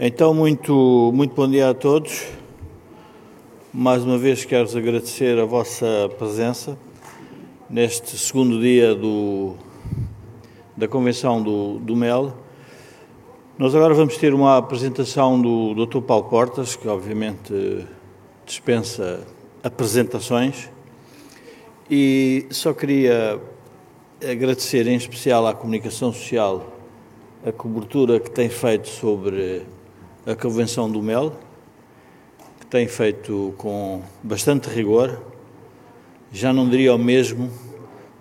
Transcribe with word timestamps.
Então, 0.00 0.32
muito, 0.32 1.10
muito 1.12 1.34
bom 1.34 1.50
dia 1.50 1.70
a 1.70 1.74
todos. 1.74 2.28
Mais 3.74 4.04
uma 4.04 4.16
vez 4.16 4.44
quero-vos 4.44 4.76
agradecer 4.76 5.36
a 5.40 5.44
vossa 5.44 6.08
presença 6.16 6.78
neste 7.68 8.16
segundo 8.16 8.60
dia 8.60 8.94
do, 8.94 9.56
da 10.76 10.86
convenção 10.86 11.42
do, 11.42 11.80
do 11.80 11.96
MEL. 11.96 12.32
Nós 13.58 13.74
agora 13.74 13.92
vamos 13.92 14.16
ter 14.16 14.32
uma 14.32 14.58
apresentação 14.58 15.42
do 15.42 15.84
Dr. 15.84 16.00
Paulo 16.02 16.28
Portas, 16.28 16.76
que 16.76 16.86
obviamente 16.86 17.84
dispensa 18.46 19.26
apresentações, 19.64 20.70
e 21.90 22.46
só 22.50 22.72
queria 22.72 23.40
agradecer 24.22 24.86
em 24.86 24.94
especial 24.94 25.44
à 25.44 25.52
comunicação 25.52 26.12
social 26.12 26.72
a 27.44 27.50
cobertura 27.50 28.20
que 28.20 28.30
tem 28.30 28.48
feito 28.48 28.86
sobre 28.86 29.66
a 30.28 30.36
Convenção 30.36 30.90
do 30.90 31.00
MEL, 31.00 31.32
que 32.60 32.66
tem 32.66 32.86
feito 32.86 33.54
com 33.56 34.02
bastante 34.22 34.68
rigor, 34.68 35.22
já 36.30 36.52
não 36.52 36.68
diria 36.68 36.94
o 36.94 36.98
mesmo 36.98 37.50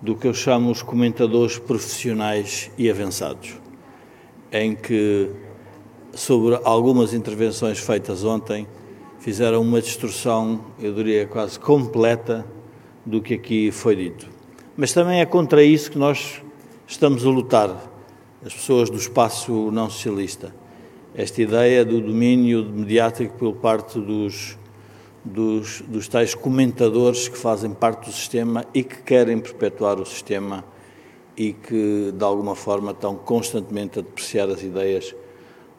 do 0.02 0.16
que 0.16 0.26
eu 0.26 0.34
chamo 0.34 0.72
os 0.72 0.82
comentadores 0.82 1.60
profissionais 1.60 2.72
e 2.78 2.90
avançados, 2.90 3.58
em 4.54 4.74
que, 4.74 5.30
sobre 6.14 6.58
algumas 6.64 7.14
intervenções 7.14 7.78
feitas 7.78 8.24
ontem, 8.24 8.66
fizeram 9.20 9.62
uma 9.62 9.82
destrução, 9.82 10.62
eu 10.80 10.94
diria 10.94 11.28
quase 11.28 11.60
completa, 11.60 12.46
do 13.06 13.22
que 13.22 13.34
aqui 13.34 13.70
foi 13.70 13.98
dito. 13.98 14.30
Mas 14.78 14.94
também 14.94 15.20
é 15.20 15.26
contra 15.26 15.62
isso 15.62 15.92
que 15.92 15.98
nós 15.98 16.42
estamos 16.88 17.26
a 17.26 17.30
lutar, 17.30 17.70
as 18.46 18.54
pessoas 18.54 18.90
do 18.90 18.96
espaço 18.96 19.70
não 19.72 19.90
socialista 19.90 20.54
esta 21.18 21.42
ideia 21.42 21.84
do 21.84 22.00
domínio 22.00 22.64
mediático 22.64 23.36
por 23.40 23.56
parte 23.56 24.00
dos, 24.00 24.56
dos, 25.26 25.82
dos 25.82 26.08
tais 26.08 26.36
comentadores 26.36 27.28
que 27.28 27.36
fazem 27.36 27.72
parte 27.72 28.06
do 28.06 28.12
sistema 28.12 28.64
e 28.72 28.84
que 28.84 29.02
querem 29.02 29.40
perpetuar 29.40 30.00
o 30.00 30.06
sistema 30.06 30.64
e 31.36 31.54
que, 31.54 32.14
de 32.16 32.24
alguma 32.24 32.56
forma, 32.56 32.92
estão 32.92 33.16
constantemente 33.16 33.98
a 33.98 34.04
depreciar 34.04 34.48
as 34.48 34.62
ideias 34.62 35.16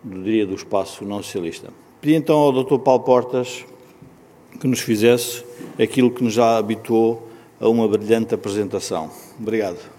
do 0.03 0.25
dia 0.25 0.45
do 0.45 0.57
espaço 0.57 1.05
não 1.05 1.23
socialista. 1.23 1.69
Pedi 2.01 2.17
então 2.17 2.37
ao 2.37 2.53
Dr. 2.53 2.79
Paulo 2.79 3.05
Portas 3.05 3.65
que 4.61 4.67
nos 4.67 4.81
fizesse 4.81 5.45
aquilo 5.81 6.11
que 6.11 6.23
nos 6.23 6.33
já 6.33 6.59
habituou 6.59 7.29
a 7.61 7.69
uma 7.69 7.87
brilhante 7.87 8.35
apresentação. 8.35 9.09
Obrigado. 9.39 9.98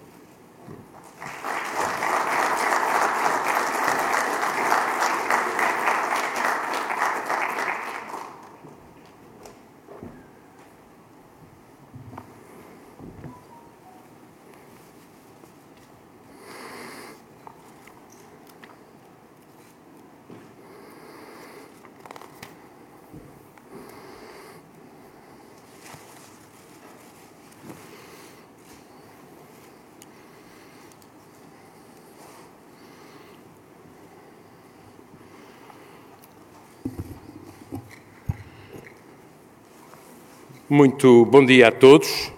Muito 40.71 41.25
bom 41.25 41.43
dia 41.43 41.69
a 41.69 41.71
todos. 41.71 42.31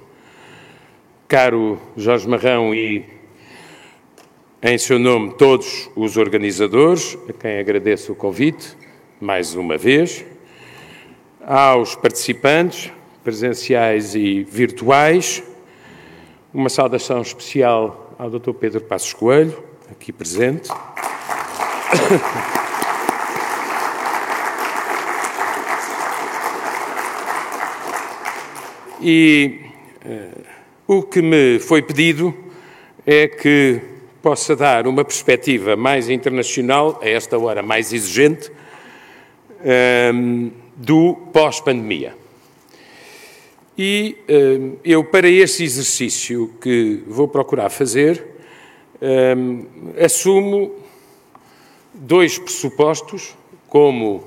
Caro 1.28 1.78
Jorge 1.98 2.30
Marrão 2.30 2.74
e, 2.74 3.04
em 4.64 4.78
seu 4.78 4.98
nome, 4.98 5.34
todos 5.34 5.90
os 5.98 6.16
organizadores, 6.16 7.18
a 7.28 7.34
quem 7.34 7.60
agradeço 7.60 8.14
o 8.14 8.16
convite, 8.16 8.78
mais 9.20 9.54
uma 9.54 9.78
vez, 9.78 10.24
aos 11.46 11.94
participantes, 11.94 12.90
presenciais 13.22 14.16
e 14.16 14.46
virtuais, 14.46 15.44
uma 16.54 16.70
saudação 16.70 17.22
especial 17.22 18.16
ao 18.18 18.30
Dr. 18.30 18.54
Pedro 18.54 18.80
Passos 18.80 19.12
Coelho, 19.12 19.62
aqui 19.92 20.14
presente. 20.14 20.70
E 29.04 29.62
uh, 30.06 30.42
o 30.86 31.02
que 31.02 31.24
me 31.24 31.58
foi 31.58 31.82
pedido 31.82 32.32
é 33.04 33.28
que 33.28 33.82
possa 34.22 34.56
dar 34.56 34.86
uma 34.86 35.04
perspectiva 35.04 35.76
mais 35.76 36.08
internacional, 36.08 37.00
a 37.02 37.10
esta 37.10 37.36
hora 37.40 37.64
mais 37.64 37.92
exigente, 37.92 38.52
ehm, 39.64 40.50
do 40.76 41.16
pós-pandemia. 41.34 42.16
E 43.76 44.18
ehm, 44.28 44.74
eu, 44.86 45.04
para 45.04 45.28
esse 45.28 45.64
exercício 45.64 46.54
que 46.62 47.02
vou 47.08 47.28
procurar 47.28 47.72
fazer, 47.72 48.24
ehm, 49.02 49.66
assumo 50.00 50.76
dois 51.92 52.38
pressupostos 52.38 53.36
como 53.68 54.24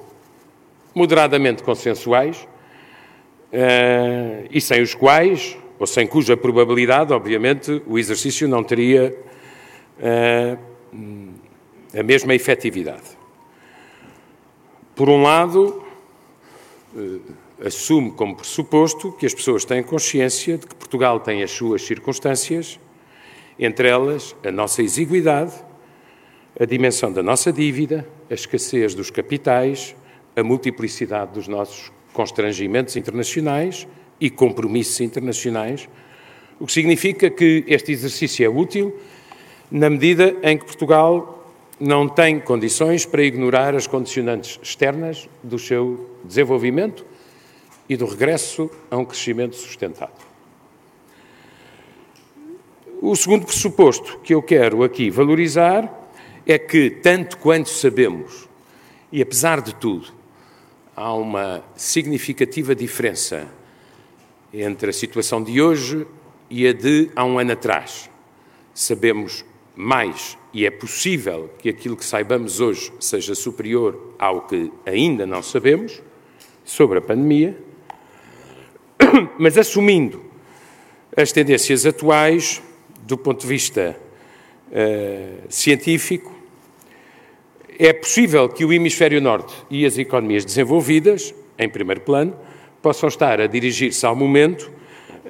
moderadamente 0.92 1.62
consensuais 1.62 2.44
e 4.50 4.60
sem 4.60 4.82
os 4.82 4.94
quais, 4.94 5.56
ou 5.78 5.86
sem 5.86 6.06
cuja 6.06 6.36
probabilidade, 6.36 7.12
obviamente, 7.12 7.82
o 7.86 7.98
exercício 7.98 8.48
não 8.48 8.64
teria 8.64 9.16
uh, 9.98 10.58
a 11.98 12.02
mesma 12.02 12.34
efetividade. 12.34 13.16
Por 14.94 15.08
um 15.08 15.22
lado, 15.22 15.84
uh, 16.94 17.20
assume 17.64 18.12
como 18.12 18.36
pressuposto 18.36 19.12
que 19.12 19.26
as 19.26 19.34
pessoas 19.34 19.64
têm 19.64 19.82
consciência 19.82 20.58
de 20.58 20.66
que 20.66 20.74
Portugal 20.74 21.20
tem 21.20 21.42
as 21.42 21.50
suas 21.50 21.82
circunstâncias, 21.82 22.78
entre 23.58 23.88
elas 23.88 24.34
a 24.44 24.50
nossa 24.50 24.82
exiguidade, 24.82 25.52
a 26.58 26.64
dimensão 26.64 27.12
da 27.12 27.22
nossa 27.22 27.52
dívida, 27.52 28.06
a 28.30 28.34
escassez 28.34 28.94
dos 28.94 29.10
capitais, 29.10 29.94
a 30.36 30.42
multiplicidade 30.42 31.32
dos 31.32 31.48
nossos 31.48 31.92
constrangimentos 32.14 32.96
internacionais 32.96 33.86
e 34.18 34.30
compromissos 34.30 35.00
internacionais, 35.00 35.88
o 36.58 36.66
que 36.66 36.72
significa 36.72 37.28
que 37.28 37.64
este 37.66 37.92
exercício 37.92 38.46
é 38.46 38.48
útil 38.48 38.96
na 39.70 39.90
medida 39.90 40.34
em 40.42 40.56
que 40.56 40.64
Portugal 40.64 41.44
não 41.78 42.08
tem 42.08 42.38
condições 42.38 43.04
para 43.04 43.24
ignorar 43.24 43.74
as 43.74 43.86
condicionantes 43.86 44.58
externas 44.62 45.28
do 45.42 45.58
seu 45.58 46.08
desenvolvimento 46.24 47.04
e 47.88 47.96
do 47.96 48.06
regresso 48.06 48.70
a 48.90 48.96
um 48.96 49.04
crescimento 49.04 49.56
sustentado. 49.56 50.12
O 53.02 53.14
segundo 53.16 53.44
pressuposto 53.44 54.20
que 54.20 54.32
eu 54.32 54.40
quero 54.40 54.84
aqui 54.84 55.10
valorizar 55.10 55.92
é 56.46 56.58
que, 56.58 56.88
tanto 56.88 57.36
quanto 57.38 57.68
sabemos, 57.68 58.48
e 59.10 59.20
apesar 59.20 59.60
de 59.60 59.74
tudo, 59.74 60.06
há 60.96 61.12
uma 61.14 61.64
significativa 61.76 62.74
diferença 62.74 63.48
entre 64.52 64.90
a 64.90 64.92
situação 64.92 65.42
de 65.42 65.60
hoje 65.60 66.06
e 66.48 66.66
a 66.66 66.72
de 66.72 67.10
há 67.16 67.24
um 67.24 67.38
ano 67.38 67.52
atrás. 67.52 68.08
Sabemos 68.72 69.44
mais 69.74 70.38
e 70.52 70.64
é 70.64 70.70
possível 70.70 71.50
que 71.58 71.68
aquilo 71.68 71.96
que 71.96 72.04
saibamos 72.04 72.60
hoje 72.60 72.92
seja 73.00 73.34
superior 73.34 74.14
ao 74.18 74.42
que 74.42 74.70
ainda 74.86 75.26
não 75.26 75.42
sabemos 75.42 76.00
sobre 76.64 76.98
a 76.98 77.02
pandemia, 77.02 77.58
mas 79.38 79.58
assumindo 79.58 80.22
as 81.16 81.32
tendências 81.32 81.84
atuais 81.84 82.62
do 83.02 83.18
ponto 83.18 83.42
de 83.42 83.46
vista 83.46 83.96
uh, 84.70 85.46
científico, 85.48 86.33
é 87.78 87.92
possível 87.92 88.48
que 88.48 88.64
o 88.64 88.72
hemisfério 88.72 89.20
norte 89.20 89.54
e 89.70 89.84
as 89.84 89.98
economias 89.98 90.44
desenvolvidas, 90.44 91.34
em 91.58 91.68
primeiro 91.68 92.00
plano, 92.00 92.36
possam 92.80 93.08
estar 93.08 93.40
a 93.40 93.46
dirigir-se 93.46 94.04
ao 94.04 94.14
momento 94.14 94.70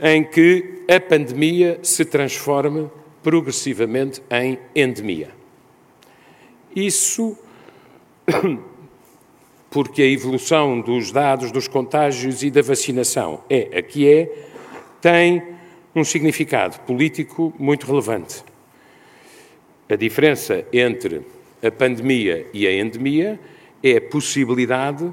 em 0.02 0.24
que 0.24 0.82
a 0.88 1.00
pandemia 1.00 1.78
se 1.82 2.04
transforme 2.04 2.90
progressivamente 3.22 4.22
em 4.30 4.58
endemia. 4.74 5.30
Isso 6.74 7.38
porque 9.70 10.02
a 10.02 10.06
evolução 10.06 10.80
dos 10.80 11.10
dados 11.10 11.50
dos 11.50 11.66
contágios 11.66 12.42
e 12.42 12.50
da 12.50 12.62
vacinação 12.62 13.42
é 13.48 13.78
a 13.78 13.82
que 13.82 14.08
é, 14.08 14.30
tem 15.00 15.42
um 15.94 16.04
significado 16.04 16.80
político 16.80 17.54
muito 17.58 17.86
relevante. 17.86 18.44
A 19.88 19.96
diferença 19.96 20.64
entre 20.72 21.22
a 21.64 21.70
pandemia 21.70 22.46
e 22.52 22.66
a 22.66 22.72
endemia 22.72 23.40
é 23.82 23.96
a 23.96 24.00
possibilidade 24.00 25.12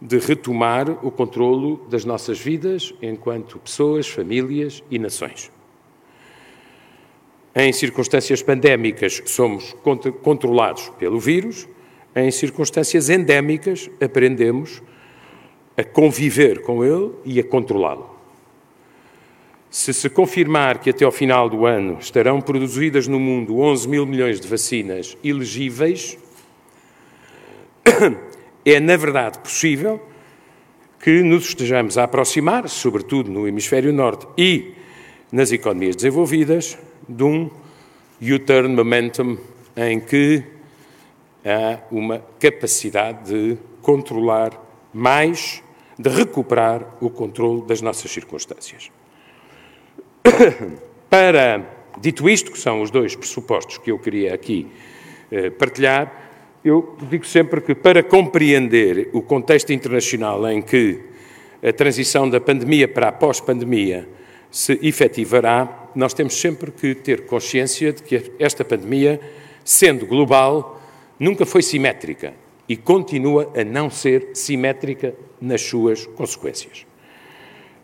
de 0.00 0.18
retomar 0.18 0.90
o 1.04 1.10
controlo 1.10 1.78
das 1.88 2.04
nossas 2.04 2.38
vidas 2.38 2.94
enquanto 3.00 3.58
pessoas, 3.58 4.06
famílias 4.06 4.84
e 4.90 4.98
nações. 4.98 5.50
Em 7.54 7.72
circunstâncias 7.72 8.42
pandémicas, 8.42 9.22
somos 9.24 9.74
controlados 10.22 10.90
pelo 10.98 11.18
vírus, 11.18 11.66
em 12.14 12.30
circunstâncias 12.30 13.08
endémicas, 13.08 13.90
aprendemos 14.00 14.82
a 15.76 15.82
conviver 15.82 16.60
com 16.62 16.84
ele 16.84 17.12
e 17.24 17.40
a 17.40 17.44
controlá-lo. 17.44 18.17
Se 19.70 19.92
se 19.92 20.08
confirmar 20.08 20.78
que 20.78 20.90
até 20.90 21.04
ao 21.04 21.12
final 21.12 21.48
do 21.48 21.66
ano 21.66 21.98
estarão 22.00 22.40
produzidas 22.40 23.06
no 23.06 23.20
mundo 23.20 23.58
11 23.58 23.88
mil 23.88 24.06
milhões 24.06 24.40
de 24.40 24.48
vacinas 24.48 25.16
elegíveis, 25.22 26.16
é, 28.64 28.80
na 28.80 28.96
verdade, 28.96 29.38
possível 29.40 30.00
que 31.00 31.22
nos 31.22 31.48
estejamos 31.48 31.98
a 31.98 32.04
aproximar, 32.04 32.68
sobretudo 32.68 33.30
no 33.30 33.46
hemisfério 33.46 33.92
norte 33.92 34.26
e 34.38 34.72
nas 35.30 35.52
economias 35.52 35.96
desenvolvidas, 35.96 36.78
de 37.06 37.22
um 37.22 37.50
U-turn 38.20 38.74
momentum 38.74 39.36
em 39.76 40.00
que 40.00 40.42
há 41.44 41.78
uma 41.90 42.24
capacidade 42.40 43.30
de 43.30 43.58
controlar 43.82 44.50
mais, 44.92 45.62
de 45.98 46.08
recuperar 46.08 46.96
o 47.00 47.10
controle 47.10 47.62
das 47.62 47.80
nossas 47.80 48.10
circunstâncias. 48.10 48.90
Para, 51.10 51.64
dito 52.00 52.28
isto, 52.28 52.52
que 52.52 52.58
são 52.58 52.82
os 52.82 52.90
dois 52.90 53.16
pressupostos 53.16 53.78
que 53.78 53.90
eu 53.90 53.98
queria 53.98 54.34
aqui 54.34 54.66
eh, 55.30 55.50
partilhar, 55.50 56.12
eu 56.64 56.96
digo 57.08 57.24
sempre 57.24 57.60
que 57.60 57.74
para 57.74 58.02
compreender 58.02 59.08
o 59.12 59.22
contexto 59.22 59.72
internacional 59.72 60.46
em 60.50 60.60
que 60.60 61.00
a 61.62 61.72
transição 61.72 62.28
da 62.28 62.40
pandemia 62.40 62.86
para 62.86 63.08
a 63.08 63.12
pós-pandemia 63.12 64.08
se 64.50 64.78
efetivará, 64.82 65.88
nós 65.94 66.14
temos 66.14 66.40
sempre 66.40 66.70
que 66.70 66.94
ter 66.94 67.26
consciência 67.26 67.92
de 67.92 68.02
que 68.02 68.32
esta 68.38 68.64
pandemia, 68.64 69.20
sendo 69.64 70.06
global, 70.06 70.80
nunca 71.18 71.44
foi 71.44 71.62
simétrica 71.62 72.34
e 72.68 72.76
continua 72.76 73.52
a 73.56 73.64
não 73.64 73.90
ser 73.90 74.30
simétrica 74.34 75.14
nas 75.40 75.62
suas 75.62 76.06
consequências. 76.06 76.87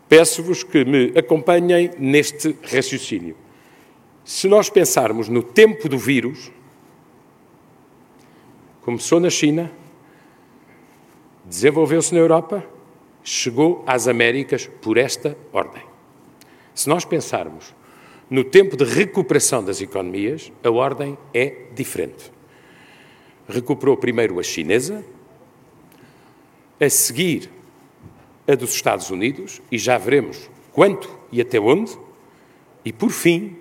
Peço-vos 0.07 0.63
que 0.63 0.85
me 0.85 1.17
acompanhem 1.17 1.91
neste 1.97 2.55
raciocínio. 2.63 3.35
Se 4.23 4.47
nós 4.47 4.69
pensarmos 4.69 5.29
no 5.29 5.41
tempo 5.41 5.89
do 5.89 5.97
vírus, 5.97 6.51
começou 8.81 9.19
na 9.19 9.29
China, 9.29 9.71
desenvolveu-se 11.43 12.13
na 12.13 12.19
Europa, 12.19 12.63
chegou 13.23 13.83
às 13.87 14.07
Américas 14.07 14.69
por 14.81 14.97
esta 14.97 15.35
ordem. 15.51 15.83
Se 16.73 16.87
nós 16.87 17.03
pensarmos 17.03 17.73
no 18.29 18.43
tempo 18.43 18.75
de 18.75 18.83
recuperação 18.83 19.63
das 19.63 19.81
economias, 19.81 20.51
a 20.63 20.69
ordem 20.69 21.17
é 21.33 21.67
diferente. 21.73 22.31
Recuperou 23.47 23.97
primeiro 23.97 24.39
a 24.39 24.43
chinesa, 24.43 25.03
a 26.79 26.89
seguir 26.89 27.49
a 28.47 28.55
dos 28.55 28.73
Estados 28.73 29.09
Unidos, 29.09 29.61
e 29.71 29.77
já 29.77 29.97
veremos 29.97 30.49
quanto 30.71 31.09
e 31.31 31.41
até 31.41 31.59
onde, 31.59 31.97
e 32.83 32.93
por 32.93 33.09
fim, 33.09 33.57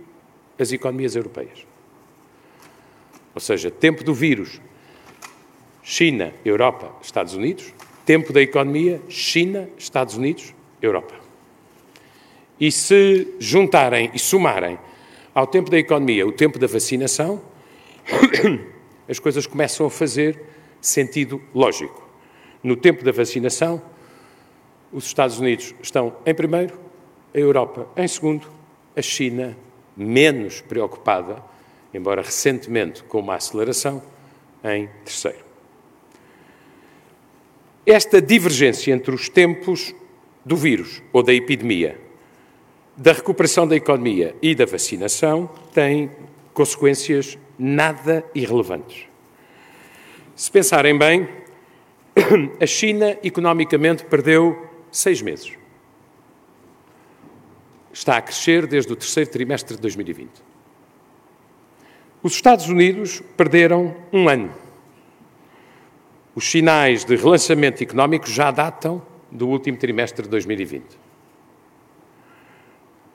as 0.58 0.72
economias 0.72 1.16
europeias. 1.16 1.66
Ou 3.34 3.40
seja, 3.40 3.70
tempo 3.70 4.04
do 4.04 4.14
vírus, 4.14 4.60
China, 5.82 6.32
Europa, 6.44 6.94
Estados 7.02 7.34
Unidos, 7.34 7.72
tempo 8.04 8.32
da 8.32 8.40
economia, 8.40 9.00
China, 9.08 9.68
Estados 9.76 10.16
Unidos, 10.16 10.54
Europa. 10.80 11.14
E 12.60 12.70
se 12.70 13.34
juntarem 13.38 14.10
e 14.14 14.18
somarem 14.18 14.78
ao 15.34 15.46
tempo 15.46 15.70
da 15.70 15.78
economia 15.78 16.26
o 16.26 16.32
tempo 16.32 16.58
da 16.58 16.66
vacinação, 16.66 17.42
as 19.08 19.18
coisas 19.18 19.46
começam 19.46 19.86
a 19.86 19.90
fazer 19.90 20.40
sentido 20.80 21.42
lógico. 21.54 22.02
No 22.62 22.76
tempo 22.76 23.04
da 23.04 23.12
vacinação, 23.12 23.82
os 24.94 25.06
Estados 25.06 25.40
Unidos 25.40 25.74
estão 25.82 26.16
em 26.24 26.32
primeiro, 26.32 26.78
a 27.34 27.38
Europa 27.38 27.88
em 27.96 28.06
segundo, 28.06 28.46
a 28.96 29.02
China 29.02 29.56
menos 29.96 30.60
preocupada, 30.60 31.42
embora 31.92 32.22
recentemente 32.22 33.02
com 33.02 33.18
uma 33.18 33.34
aceleração, 33.34 34.00
em 34.62 34.88
terceiro. 35.04 35.44
Esta 37.84 38.22
divergência 38.22 38.92
entre 38.92 39.14
os 39.14 39.28
tempos 39.28 39.94
do 40.44 40.56
vírus 40.56 41.02
ou 41.12 41.22
da 41.22 41.34
epidemia, 41.34 42.00
da 42.96 43.12
recuperação 43.12 43.66
da 43.66 43.74
economia 43.74 44.34
e 44.40 44.54
da 44.54 44.64
vacinação 44.64 45.50
tem 45.72 46.10
consequências 46.54 47.36
nada 47.58 48.24
irrelevantes. 48.34 49.06
Se 50.36 50.50
pensarem 50.50 50.96
bem, 50.96 51.28
a 52.60 52.66
China 52.66 53.18
economicamente 53.22 54.04
perdeu 54.04 54.63
seis 54.96 55.20
meses. 55.22 55.52
Está 57.92 58.16
a 58.16 58.22
crescer 58.22 58.66
desde 58.66 58.92
o 58.92 58.96
terceiro 58.96 59.30
trimestre 59.30 59.76
de 59.76 59.82
2020. 59.82 60.30
Os 62.22 62.32
Estados 62.32 62.68
Unidos 62.68 63.22
perderam 63.36 63.94
um 64.12 64.28
ano 64.28 64.64
os 66.34 66.50
sinais 66.50 67.04
de 67.04 67.14
relançamento 67.14 67.82
económico 67.82 68.28
já 68.28 68.50
datam 68.50 69.00
do 69.30 69.48
último 69.48 69.78
trimestre 69.78 70.24
de 70.24 70.28
2020. 70.30 70.84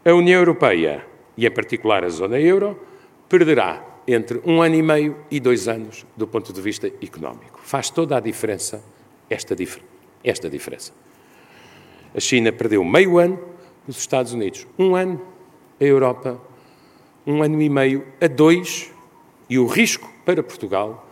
A 0.05 0.13
União 0.13 0.39
Europeia, 0.39 1.05
e 1.35 1.45
em 1.45 1.51
particular 1.51 2.05
a 2.05 2.09
zona 2.09 2.39
euro, 2.39 2.79
perderá 3.27 3.85
entre 4.07 4.41
um 4.45 4.61
ano 4.61 4.75
e 4.75 4.81
meio 4.81 5.17
e 5.29 5.39
dois 5.39 5.67
anos 5.67 6.05
do 6.15 6.25
ponto 6.25 6.53
de 6.53 6.61
vista 6.61 6.87
económico. 6.87 7.59
Faz 7.61 7.89
toda 7.89 8.15
a 8.15 8.21
diferença 8.21 8.81
esta, 9.29 9.53
dif 9.53 9.81
esta 10.23 10.49
diferença. 10.49 10.93
A 12.15 12.19
China 12.19 12.51
perdeu 12.51 12.83
meio 12.83 13.17
ano, 13.17 13.39
os 13.87 13.97
Estados 13.97 14.33
Unidos 14.33 14.67
um 14.77 14.95
ano, 14.95 15.21
a 15.79 15.83
Europa 15.83 16.41
um 17.25 17.43
ano 17.43 17.61
e 17.61 17.69
meio 17.69 18.05
a 18.19 18.27
dois, 18.27 18.91
e 19.49 19.57
o 19.57 19.65
risco 19.65 20.09
para 20.25 20.43
Portugal 20.43 21.07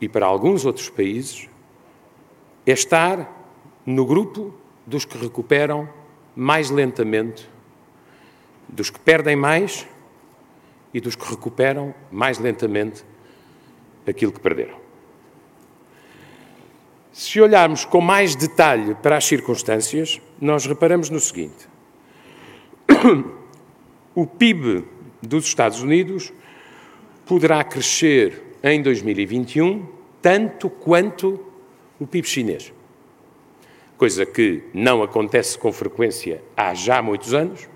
e 0.00 0.08
para 0.08 0.26
alguns 0.26 0.64
outros 0.64 0.88
países 0.88 1.48
é 2.66 2.72
estar 2.72 3.32
no 3.84 4.04
grupo 4.04 4.52
dos 4.84 5.04
que 5.04 5.16
recuperam 5.16 5.88
mais 6.34 6.70
lentamente, 6.70 7.48
dos 8.68 8.90
que 8.90 8.98
perdem 8.98 9.36
mais 9.36 9.86
e 10.92 11.00
dos 11.00 11.14
que 11.14 11.28
recuperam 11.28 11.94
mais 12.10 12.38
lentamente 12.38 13.04
aquilo 14.06 14.32
que 14.32 14.40
perderam. 14.40 14.85
Se 17.16 17.40
olharmos 17.40 17.86
com 17.86 17.98
mais 17.98 18.36
detalhe 18.36 18.94
para 18.96 19.16
as 19.16 19.24
circunstâncias, 19.24 20.20
nós 20.38 20.66
reparamos 20.66 21.08
no 21.08 21.18
seguinte: 21.18 21.66
o 24.14 24.26
PIB 24.26 24.84
dos 25.22 25.46
Estados 25.46 25.80
Unidos 25.80 26.30
poderá 27.24 27.64
crescer 27.64 28.58
em 28.62 28.82
2021 28.82 29.88
tanto 30.20 30.68
quanto 30.68 31.42
o 31.98 32.06
PIB 32.06 32.28
chinês. 32.28 32.70
Coisa 33.96 34.26
que 34.26 34.64
não 34.74 35.02
acontece 35.02 35.56
com 35.56 35.72
frequência 35.72 36.42
há 36.54 36.74
já 36.74 37.00
muitos 37.00 37.32
anos, 37.32 37.66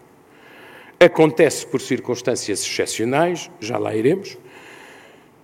acontece 1.02 1.66
por 1.66 1.80
circunstâncias 1.80 2.60
excepcionais, 2.62 3.50
já 3.58 3.78
lá 3.78 3.96
iremos, 3.96 4.36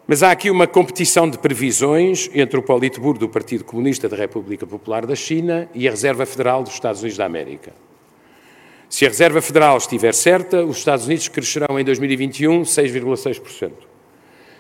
mas 0.07 0.23
há 0.23 0.31
aqui 0.31 0.51
uma 0.51 0.69
competição 0.69 1.29
de 1.29 1.37
previsões 1.37 2.31
entre 2.33 2.59
o 2.59 2.63
Politburo 2.63 3.19
do 3.19 3.29
Partido 3.29 3.65
Comunista 3.65 4.09
da 4.09 4.17
República 4.17 4.65
Popular 4.65 5.05
da 5.05 5.17
China 5.17 5.69
e 5.75 5.89
a 5.89 5.91
Reserva 5.91 6.25
Federal 6.25 6.63
dos 6.63 6.75
Estados 6.75 7.01
Unidos 7.01 7.19
da 7.19 7.25
América. 7.25 7.73
Se 8.89 9.05
a 9.05 9.09
Reserva 9.09 9.43
Federal 9.43 9.77
estiver 9.77 10.15
certa, 10.15 10.65
os 10.65 10.79
Estados 10.79 11.07
Unidos 11.07 11.27
crescerão 11.27 11.79
em 11.79 11.85
2021 11.85 12.63
6,6%. 12.63 13.73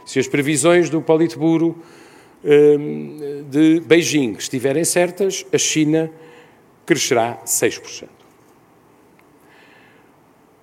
Se 0.04 0.18
as 0.18 0.26
previsões 0.26 0.90
do 0.90 1.00
Politburo 1.00 1.80
hum, 2.44 3.44
de 3.48 3.80
Beijing 3.80 4.32
estiverem 4.32 4.84
certas, 4.84 5.46
a 5.52 5.58
China 5.58 6.10
crescerá 6.84 7.40
6%. 7.46 8.08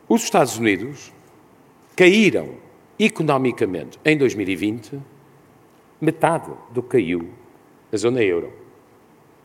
Os 0.09 0.23
Estados 0.23 0.57
Unidos 0.57 1.13
caíram 1.95 2.62
economicamente 2.99 3.99
em 4.03 4.17
2020 4.17 4.99
metade 5.99 6.51
do 6.71 6.83
que 6.83 6.89
caiu 6.89 7.29
a 7.91 7.97
zona 7.97 8.21
euro. 8.21 8.51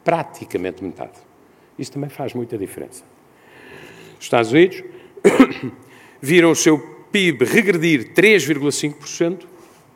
Praticamente 0.04 0.82
metade. 0.82 1.18
Isso 1.78 1.92
também 1.92 2.10
faz 2.10 2.34
muita 2.34 2.58
diferença. 2.58 3.04
Os 4.18 4.24
Estados 4.24 4.50
Unidos 4.50 4.82
viram 6.20 6.50
o 6.50 6.56
seu 6.56 6.78
PIB 7.12 7.44
regredir 7.44 8.12
3,5%, 8.12 9.46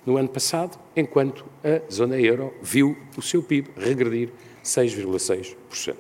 no 0.05 0.17
ano 0.17 0.29
passado, 0.29 0.79
enquanto 0.97 1.45
a 1.63 1.91
zona 1.93 2.19
euro 2.21 2.53
viu 2.61 2.97
o 3.17 3.23
seu 3.23 3.43
PIB 3.43 3.71
regredir 3.77 4.31
6,6%. 4.65 5.97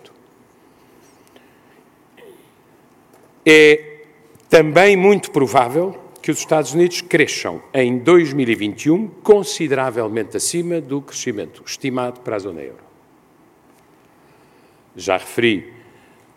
É 3.47 4.05
também 4.49 4.97
muito 4.97 5.31
provável 5.31 6.02
que 6.23 6.31
os 6.31 6.39
Estados 6.39 6.73
Unidos 6.73 7.01
cresçam 7.01 7.61
em 7.75 7.99
2021 7.99 9.09
consideravelmente 9.09 10.37
acima 10.37 10.81
do 10.81 11.03
crescimento 11.03 11.65
estimado 11.67 12.21
para 12.21 12.37
a 12.37 12.39
zona 12.39 12.63
euro. 12.63 12.85
Já 14.95 15.17
referi 15.17 15.73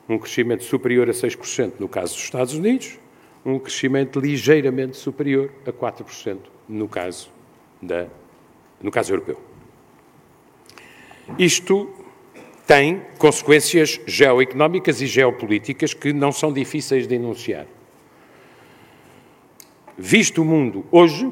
um 0.10 0.18
crescimento 0.18 0.64
superior 0.64 1.08
a 1.08 1.14
6% 1.14 1.74
no 1.80 1.88
caso 1.88 2.16
dos 2.16 2.24
Estados 2.24 2.56
Unidos, 2.56 2.98
um 3.46 3.60
crescimento 3.60 4.20
ligeiramente 4.20 4.98
superior 4.98 5.52
a 5.68 5.72
4% 5.72 6.40
no 6.68 6.88
caso, 6.88 7.30
da, 7.80 8.08
no 8.82 8.90
caso 8.90 9.14
europeu. 9.14 9.40
Isto 11.38 11.94
tem 12.66 13.04
consequências 13.20 14.02
geoeconómicas 14.08 15.00
e 15.00 15.06
geopolíticas 15.06 15.94
que 15.94 16.12
não 16.12 16.32
são 16.32 16.52
difíceis 16.52 17.08
de 17.08 17.14
enunciar. 17.14 17.68
Visto 19.98 20.42
o 20.42 20.46
mundo 20.46 20.86
hoje, 20.92 21.32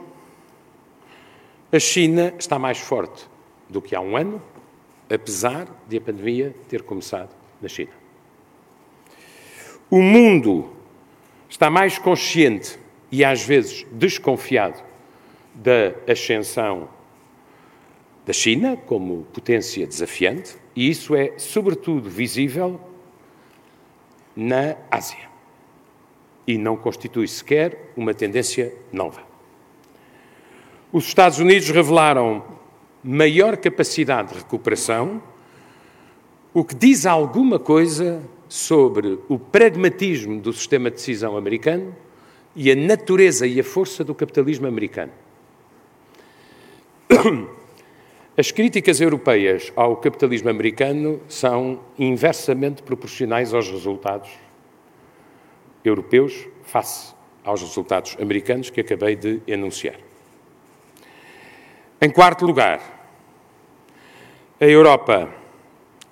a 1.71 1.79
China 1.79 2.33
está 2.37 2.57
mais 2.57 2.77
forte 2.77 3.27
do 3.67 3.81
que 3.81 3.95
há 3.95 3.99
um 3.99 4.15
ano, 4.15 4.41
apesar 5.09 5.67
de 5.87 5.97
a 5.97 6.01
pandemia 6.01 6.55
ter 6.69 6.81
começado 6.81 7.35
na 7.61 7.67
China. 7.67 7.91
O 9.89 10.01
mundo 10.01 10.71
está 11.49 11.69
mais 11.69 11.97
consciente 11.97 12.79
e 13.11 13.23
às 13.23 13.43
vezes 13.43 13.85
desconfiado 13.91 14.81
da 15.53 15.93
ascensão 16.11 16.89
da 18.25 18.33
China 18.33 18.77
como 18.77 19.23
potência 19.33 19.85
desafiante, 19.85 20.55
e 20.75 20.89
isso 20.89 21.15
é 21.15 21.37
sobretudo 21.37 22.09
visível 22.09 22.79
na 24.35 24.77
Ásia. 24.89 25.32
E 26.45 26.57
não 26.57 26.75
constitui 26.75 27.27
sequer 27.27 27.91
uma 27.95 28.13
tendência 28.13 28.73
nova. 28.91 29.21
Os 30.91 31.05
Estados 31.05 31.39
Unidos 31.39 31.69
revelaram 31.69 32.43
maior 33.03 33.57
capacidade 33.57 34.33
de 34.33 34.39
recuperação, 34.39 35.21
o 36.53 36.63
que 36.63 36.75
diz 36.75 37.05
alguma 37.05 37.57
coisa 37.57 38.21
sobre 38.47 39.17
o 39.27 39.39
pragmatismo 39.39 40.39
do 40.39 40.53
sistema 40.53 40.91
de 40.91 40.97
decisão 40.97 41.35
americano 41.35 41.95
e 42.55 42.71
a 42.71 42.75
natureza 42.75 43.47
e 43.47 43.59
a 43.59 43.63
força 43.63 44.03
do 44.03 44.13
capitalismo 44.13 44.67
americano. 44.67 45.11
As 48.37 48.51
críticas 48.51 49.01
europeias 49.01 49.71
ao 49.75 49.97
capitalismo 49.97 50.49
americano 50.49 51.19
são 51.27 51.79
inversamente 51.97 52.81
proporcionais 52.81 53.53
aos 53.53 53.69
resultados 53.69 54.29
europeus 55.83 56.47
face 56.63 57.13
aos 57.43 57.61
resultados 57.61 58.15
americanos 58.19 58.69
que 58.69 58.81
acabei 58.81 59.15
de 59.15 59.41
enunciar. 59.47 59.95
Em 62.01 62.09
quarto 62.09 62.45
lugar, 62.45 62.81
a 64.59 64.65
Europa 64.65 65.29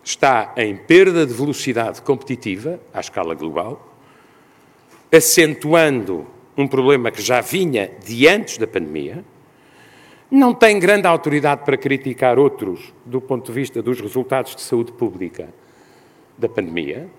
está 0.04 0.54
em 0.58 0.75
perda 0.75 1.25
de 1.25 1.34
velocidade 1.34 2.01
competitiva 2.01 2.80
à 2.94 3.00
escala 3.00 3.36
global, 3.36 3.96
acentuando 5.12 6.25
um 6.58 6.68
problema 6.68 7.12
que 7.12 7.22
já 7.22 7.42
vinha 7.42 7.92
de 8.04 8.28
antes 8.28 8.58
da 8.58 8.68
pandemia 8.68 9.24
não 10.32 10.54
tem 10.54 10.80
grande 10.80 11.06
autoridade 11.06 11.66
para 11.66 11.75
criticar 11.75 12.40
outros 12.40 12.94
do 13.06 13.20
ponto 13.20 13.48
de 13.48 13.51
vista 13.51 13.82
dos 13.82 14.00
resultados 14.00 14.56
de 14.56 14.62
saúde 14.62 14.94
pública 14.94 15.50
da 16.38 16.48
pandemia, 16.48 17.10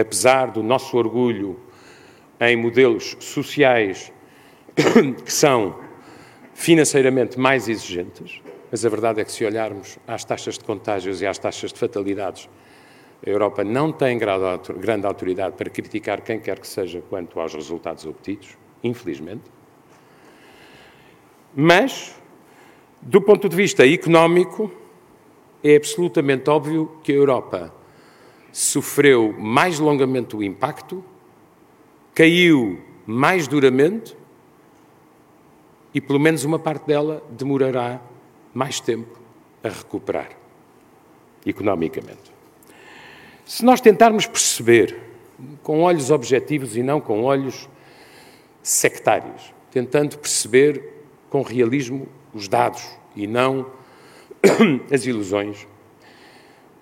apesar 0.00 0.50
do 0.50 0.62
nosso 0.62 0.96
orgulho 0.96 1.60
em 2.40 2.56
modelos 2.56 3.16
sociais 3.20 4.12
que 5.24 5.32
são 5.32 5.78
financeiramente 6.54 7.38
mais 7.38 7.68
exigentes, 7.68 8.40
mas 8.70 8.84
a 8.84 8.88
verdade 8.88 9.20
é 9.20 9.24
que 9.24 9.32
se 9.32 9.44
olharmos 9.44 9.98
às 10.06 10.24
taxas 10.24 10.58
de 10.58 10.64
contágios 10.64 11.20
e 11.20 11.26
às 11.26 11.38
taxas 11.38 11.72
de 11.72 11.78
fatalidades, 11.78 12.48
a 13.24 13.28
Europa 13.28 13.62
não 13.62 13.92
tem 13.92 14.16
grande 14.16 15.06
autoridade 15.06 15.56
para 15.56 15.68
criticar 15.68 16.22
quem 16.22 16.40
quer 16.40 16.58
que 16.58 16.66
seja 16.66 17.02
quanto 17.10 17.38
aos 17.38 17.52
resultados 17.52 18.06
obtidos, 18.06 18.56
infelizmente. 18.82 19.42
Mas, 21.54 22.14
do 23.02 23.20
ponto 23.20 23.48
de 23.48 23.56
vista 23.56 23.86
económico, 23.86 24.72
é 25.62 25.76
absolutamente 25.76 26.48
óbvio 26.48 26.98
que 27.02 27.12
a 27.12 27.16
Europa 27.16 27.74
sofreu 28.52 29.34
mais 29.38 29.78
longamente 29.78 30.36
o 30.36 30.42
impacto, 30.42 31.04
caiu 32.14 32.80
mais 33.06 33.48
duramente 33.48 34.16
e, 35.94 36.00
pelo 36.00 36.20
menos, 36.20 36.44
uma 36.44 36.58
parte 36.58 36.86
dela 36.86 37.22
demorará 37.30 38.00
mais 38.52 38.80
tempo 38.80 39.18
a 39.62 39.68
recuperar 39.68 40.30
economicamente. 41.44 42.32
Se 43.44 43.64
nós 43.64 43.80
tentarmos 43.80 44.26
perceber 44.26 44.96
com 45.62 45.82
olhos 45.82 46.10
objetivos 46.10 46.76
e 46.76 46.82
não 46.82 47.00
com 47.00 47.22
olhos 47.24 47.68
sectários, 48.62 49.52
tentando 49.70 50.18
perceber 50.18 51.04
com 51.28 51.42
realismo 51.42 52.08
os 52.34 52.48
dados 52.48 52.86
e 53.16 53.26
não 53.26 53.66
as 54.92 55.06
ilusões. 55.06 55.66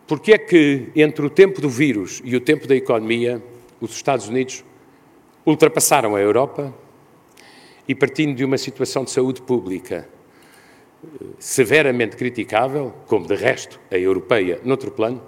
Porque 0.08 0.32
é 0.32 0.38
que 0.38 0.88
entre 0.96 1.24
o 1.24 1.28
tempo 1.28 1.60
do 1.60 1.68
vírus 1.68 2.22
e 2.24 2.34
o 2.34 2.40
tempo 2.40 2.66
da 2.66 2.74
economia, 2.74 3.42
os 3.78 3.90
Estados 3.90 4.26
Unidos 4.26 4.64
ultrapassaram 5.44 6.16
a 6.16 6.20
Europa 6.20 6.74
e, 7.86 7.94
partindo 7.94 8.34
de 8.34 8.42
uma 8.42 8.56
situação 8.56 9.04
de 9.04 9.10
saúde 9.10 9.42
pública 9.42 10.08
eh, 11.04 11.26
severamente 11.38 12.16
criticável, 12.16 12.94
como 13.06 13.26
de 13.26 13.34
resto 13.34 13.78
a 13.90 13.98
europeia, 13.98 14.58
noutro 14.64 14.90
plano, 14.90 15.22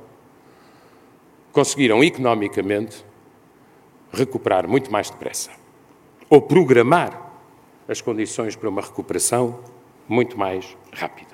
conseguiram 1.52 2.02
economicamente 2.02 3.04
recuperar 4.10 4.66
muito 4.66 4.90
mais 4.90 5.10
depressa 5.10 5.50
ou 6.30 6.40
programar 6.40 7.32
as 7.86 8.00
condições 8.00 8.56
para 8.56 8.68
uma 8.68 8.80
recuperação 8.80 9.60
muito 10.08 10.38
mais 10.38 10.76
rápida. 10.90 11.29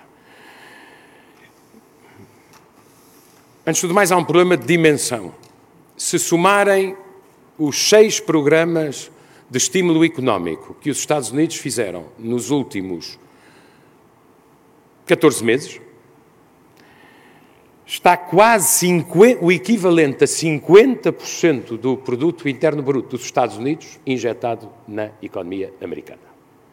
Antes 3.69 3.81
de 3.81 3.93
mais, 3.93 4.13
há 4.13 4.17
um 4.17 4.23
problema 4.23 4.57
de 4.57 4.65
dimensão. 4.65 5.35
Se 5.97 6.21
somarem 6.21 6.97
os 7.59 7.89
seis 7.89 8.21
programas 8.21 9.11
de 9.51 9.59
estímulo 9.59 10.05
económico 10.05 10.77
que 10.81 10.89
os 10.89 10.99
Estados 10.99 11.33
Unidos 11.33 11.57
fizeram 11.57 12.07
nos 12.17 12.51
últimos 12.51 13.19
14 15.05 15.43
meses, 15.43 15.81
está 17.85 18.17
quase 18.17 18.87
50, 18.87 19.45
o 19.45 19.51
equivalente 19.51 20.23
a 20.23 20.29
50% 20.29 21.77
do 21.77 21.97
produto 21.97 22.49
interno 22.49 22.85
bruto 22.85 23.17
dos 23.17 23.25
Estados 23.25 23.57
Unidos 23.57 23.99
injetado 24.07 24.71
na 24.87 25.11
economia 25.21 25.75
americana. 25.83 26.21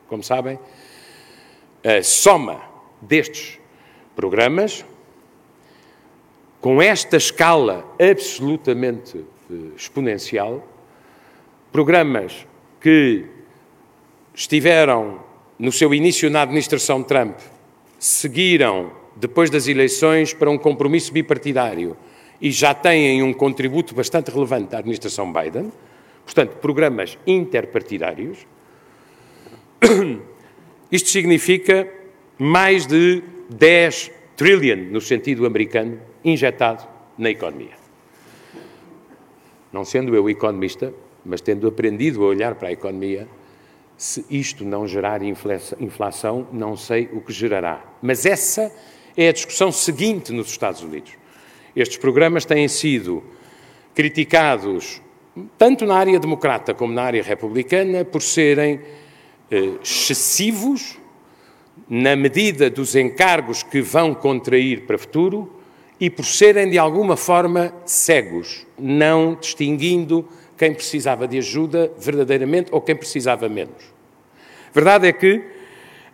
Como 0.07 0.21
sabem, 0.21 0.59
a 1.83 2.03
soma 2.03 2.62
destes 3.01 3.59
programas, 4.15 4.85
com 6.63 6.82
esta 6.82 7.17
escala 7.17 7.86
absolutamente 8.00 9.17
eh, 9.51 9.53
exponencial, 9.75 10.65
programas 11.74 12.48
que 12.79 13.25
estiveram 14.34 15.20
no 15.60 15.74
seu 15.74 15.93
início 15.93 16.29
na 16.29 16.41
administração 16.41 17.03
Trump, 17.03 17.38
seguiram 18.00 18.93
depois 19.13 19.50
das 19.50 19.67
eleições 19.67 20.34
para 20.34 20.50
um 20.50 20.58
compromisso 20.58 21.12
bipartidário 21.12 21.98
e 22.39 22.50
já 22.50 22.74
têm 22.74 23.22
um 23.22 23.34
contributo 23.34 23.93
bastante 23.93 24.32
relevante 24.32 24.70
da 24.70 24.77
administração 24.77 25.34
Biden, 25.34 25.70
portanto, 26.24 26.55
programas 26.62 27.17
interpartidários, 27.27 28.48
isto 30.89 31.10
significa 31.10 31.86
mais 32.39 32.88
de 32.88 33.22
10 33.50 34.12
trillion, 34.38 34.77
no 34.89 35.01
sentido 35.01 35.46
americano, 35.46 36.00
injetado 36.23 36.87
na 37.17 37.29
economia. 37.29 37.83
Não 39.71 39.83
sendo 39.83 40.15
eu 40.15 40.29
economista, 40.29 40.93
mas 41.25 41.41
tendo 41.41 41.67
aprendido 41.67 42.23
a 42.23 42.27
olhar 42.27 42.55
para 42.55 42.69
a 42.69 42.71
economia, 42.71 43.27
se 43.97 44.25
isto 44.29 44.65
não 44.65 44.87
gerar 44.87 45.21
inflação, 45.23 46.47
não 46.51 46.75
sei 46.75 47.09
o 47.13 47.21
que 47.21 47.31
gerará. 47.31 47.83
Mas 48.01 48.25
essa 48.25 48.71
é 49.15 49.29
a 49.29 49.33
discussão 49.33 49.71
seguinte 49.71 50.31
nos 50.31 50.49
Estados 50.49 50.81
Unidos. 50.81 51.13
Estes 51.75 51.97
programas 51.97 52.45
têm 52.45 52.67
sido 52.67 53.23
criticados, 53.95 55.01
tanto 55.57 55.85
na 55.85 55.95
área 55.95 56.19
democrata 56.19 56.73
como 56.73 56.93
na 56.93 57.03
área 57.03 57.23
republicana, 57.23 58.03
por 58.03 58.21
serem 58.21 58.81
eh, 59.49 59.77
excessivos 59.81 60.99
na 61.89 62.15
medida 62.15 62.69
dos 62.69 62.95
encargos 62.95 63.63
que 63.63 63.81
vão 63.81 64.13
contrair 64.13 64.85
para 64.85 64.95
o 64.95 64.99
futuro 64.99 65.62
e 66.00 66.09
por 66.09 66.25
serem 66.25 66.69
de 66.69 66.77
alguma 66.77 67.15
forma 67.15 67.73
cegos, 67.85 68.65
não 68.77 69.35
distinguindo 69.35 70.27
quem 70.57 70.73
precisava 70.73 71.27
de 71.27 71.38
ajuda 71.38 71.91
verdadeiramente 71.97 72.69
ou 72.71 72.81
quem 72.81 72.95
precisava 72.95 73.47
menos. 73.50 73.93
Verdade 74.73 75.07
é 75.07 75.13
que 75.13 75.43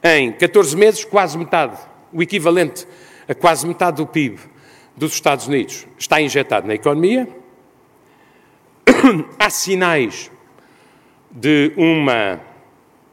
em 0.03 0.31
14 0.31 0.75
meses, 0.77 1.03
quase 1.03 1.38
metade, 1.38 1.77
o 2.12 2.21
equivalente 2.21 2.88
a 3.27 3.36
quase 3.36 3.67
metade 3.67 3.98
do 3.98 4.07
PIB 4.07 4.39
dos 4.98 5.13
Estados 5.13 5.48
Unidos 5.48 5.86
está 6.00 6.19
injetado 6.19 6.67
na 6.67 6.74
economia. 6.74 7.29
Há 9.38 9.51
sinais 9.51 10.31
de, 11.29 11.71
uma, 11.77 12.41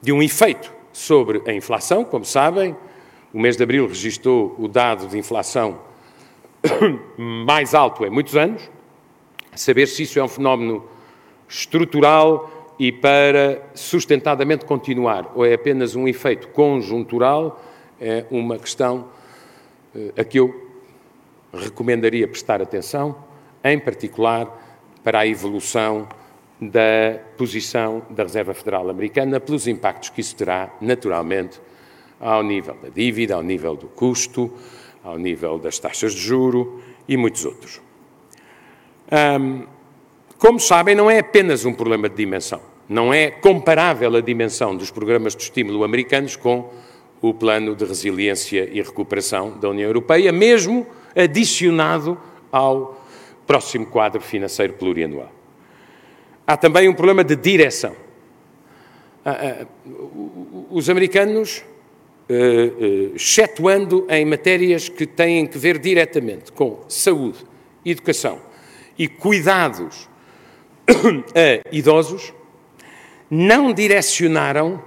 de 0.01 0.13
um 0.13 0.23
efeito 0.23 0.73
sobre 0.91 1.43
a 1.47 1.53
inflação, 1.53 2.03
como 2.03 2.25
sabem. 2.25 2.75
O 3.31 3.39
mês 3.39 3.59
de 3.59 3.63
abril 3.63 3.87
registrou 3.87 4.57
o 4.59 4.67
dado 4.67 5.07
de 5.07 5.19
inflação 5.19 5.79
mais 7.17 7.75
alto 7.75 8.05
em 8.05 8.11
muitos 8.11 8.37
anos. 8.37 8.71
Saber 9.55 9.87
se 9.87 10.03
isso 10.03 10.19
é 10.19 10.25
um 10.25 10.29
fenómeno 10.29 10.85
estrutural 11.49 12.75
e 12.79 12.93
para 12.93 13.63
sustentadamente 13.75 14.65
continuar, 14.65 15.33
ou 15.35 15.45
é 15.45 15.55
apenas 15.55 15.95
um 15.95 16.07
efeito 16.07 16.49
conjuntural, 16.49 17.63
é 17.99 18.27
uma 18.31 18.59
questão 18.59 19.09
eh, 19.95 20.13
a 20.21 20.25
que 20.25 20.39
eu 20.39 20.67
recomendaria 21.55 22.29
prestar 22.29 22.61
atenção, 22.61 23.17
em 23.65 23.79
particular 23.79 24.47
para 25.03 25.21
a 25.21 25.27
evolução 25.27 26.07
da 26.61 27.19
posição 27.37 28.03
da 28.11 28.25
Reserva 28.25 28.53
Federal 28.53 28.89
Americana, 28.91 29.41
pelos 29.41 29.67
impactos 29.67 30.11
que 30.11 30.21
isso 30.21 30.37
terá, 30.37 30.71
naturalmente, 30.81 31.61
ao 32.21 32.43
nível 32.43 32.77
da 32.83 32.89
dívida, 32.89 33.35
ao 33.35 33.43
nível 33.43 33.77
do 33.77 33.87
custo, 33.89 34.53
ao 35.07 35.17
nível 35.17 35.57
das 35.57 35.79
taxas 35.79 36.13
de 36.13 36.21
juro 36.21 36.83
e 37.09 37.17
muitos 37.17 37.45
outros. 37.45 37.81
como 40.37 40.59
sabem, 40.59 40.95
não 40.95 41.09
é 41.09 41.21
apenas 41.21 41.65
um 41.65 41.73
problema 41.73 42.09
de 42.09 42.17
dimensão. 42.17 42.61
Não 42.89 43.15
é 43.15 43.31
comparável 43.31 44.15
a 44.17 44.21
dimensão 44.21 44.77
dos 44.77 44.91
programas 44.91 45.35
de 45.35 45.45
estímulo 45.45 45.85
americanos 45.85 46.37
com 46.37 46.71
o 47.23 47.33
plano 47.33 47.75
de 47.75 47.85
resiliência 47.85 48.69
e 48.71 48.83
recuperação 48.83 49.59
da 49.59 49.69
União 49.69 49.89
Europeia, 49.89 50.33
mesmo 50.33 50.87
adicionado 51.15 52.19
ao 52.51 53.01
próximo 53.47 53.87
quadro 53.87 54.21
financeiro 54.21 54.75
plurianual. 54.75 55.33
Há 56.47 56.57
também 56.57 56.89
um 56.89 56.95
problema 56.95 57.25
de 57.25 57.35
direção. 57.35 57.95
Ah, 59.25 59.63
ah, 59.63 59.67
os 60.71 60.89
americanos, 60.91 61.65
excetuando 63.15 64.07
em 64.11 64.25
matérias 64.25 64.89
que 64.89 65.07
têm 65.07 65.47
que 65.47 65.59
ver 65.59 65.79
diretamente 65.79 66.51
com 66.51 66.81
saúde, 66.89 67.39
educação 67.85 68.41
e 68.99 69.07
cuidados 69.07 70.09
a 70.91 71.69
idosos, 71.71 72.33
não 73.31 73.73
direcionaram 73.73 74.83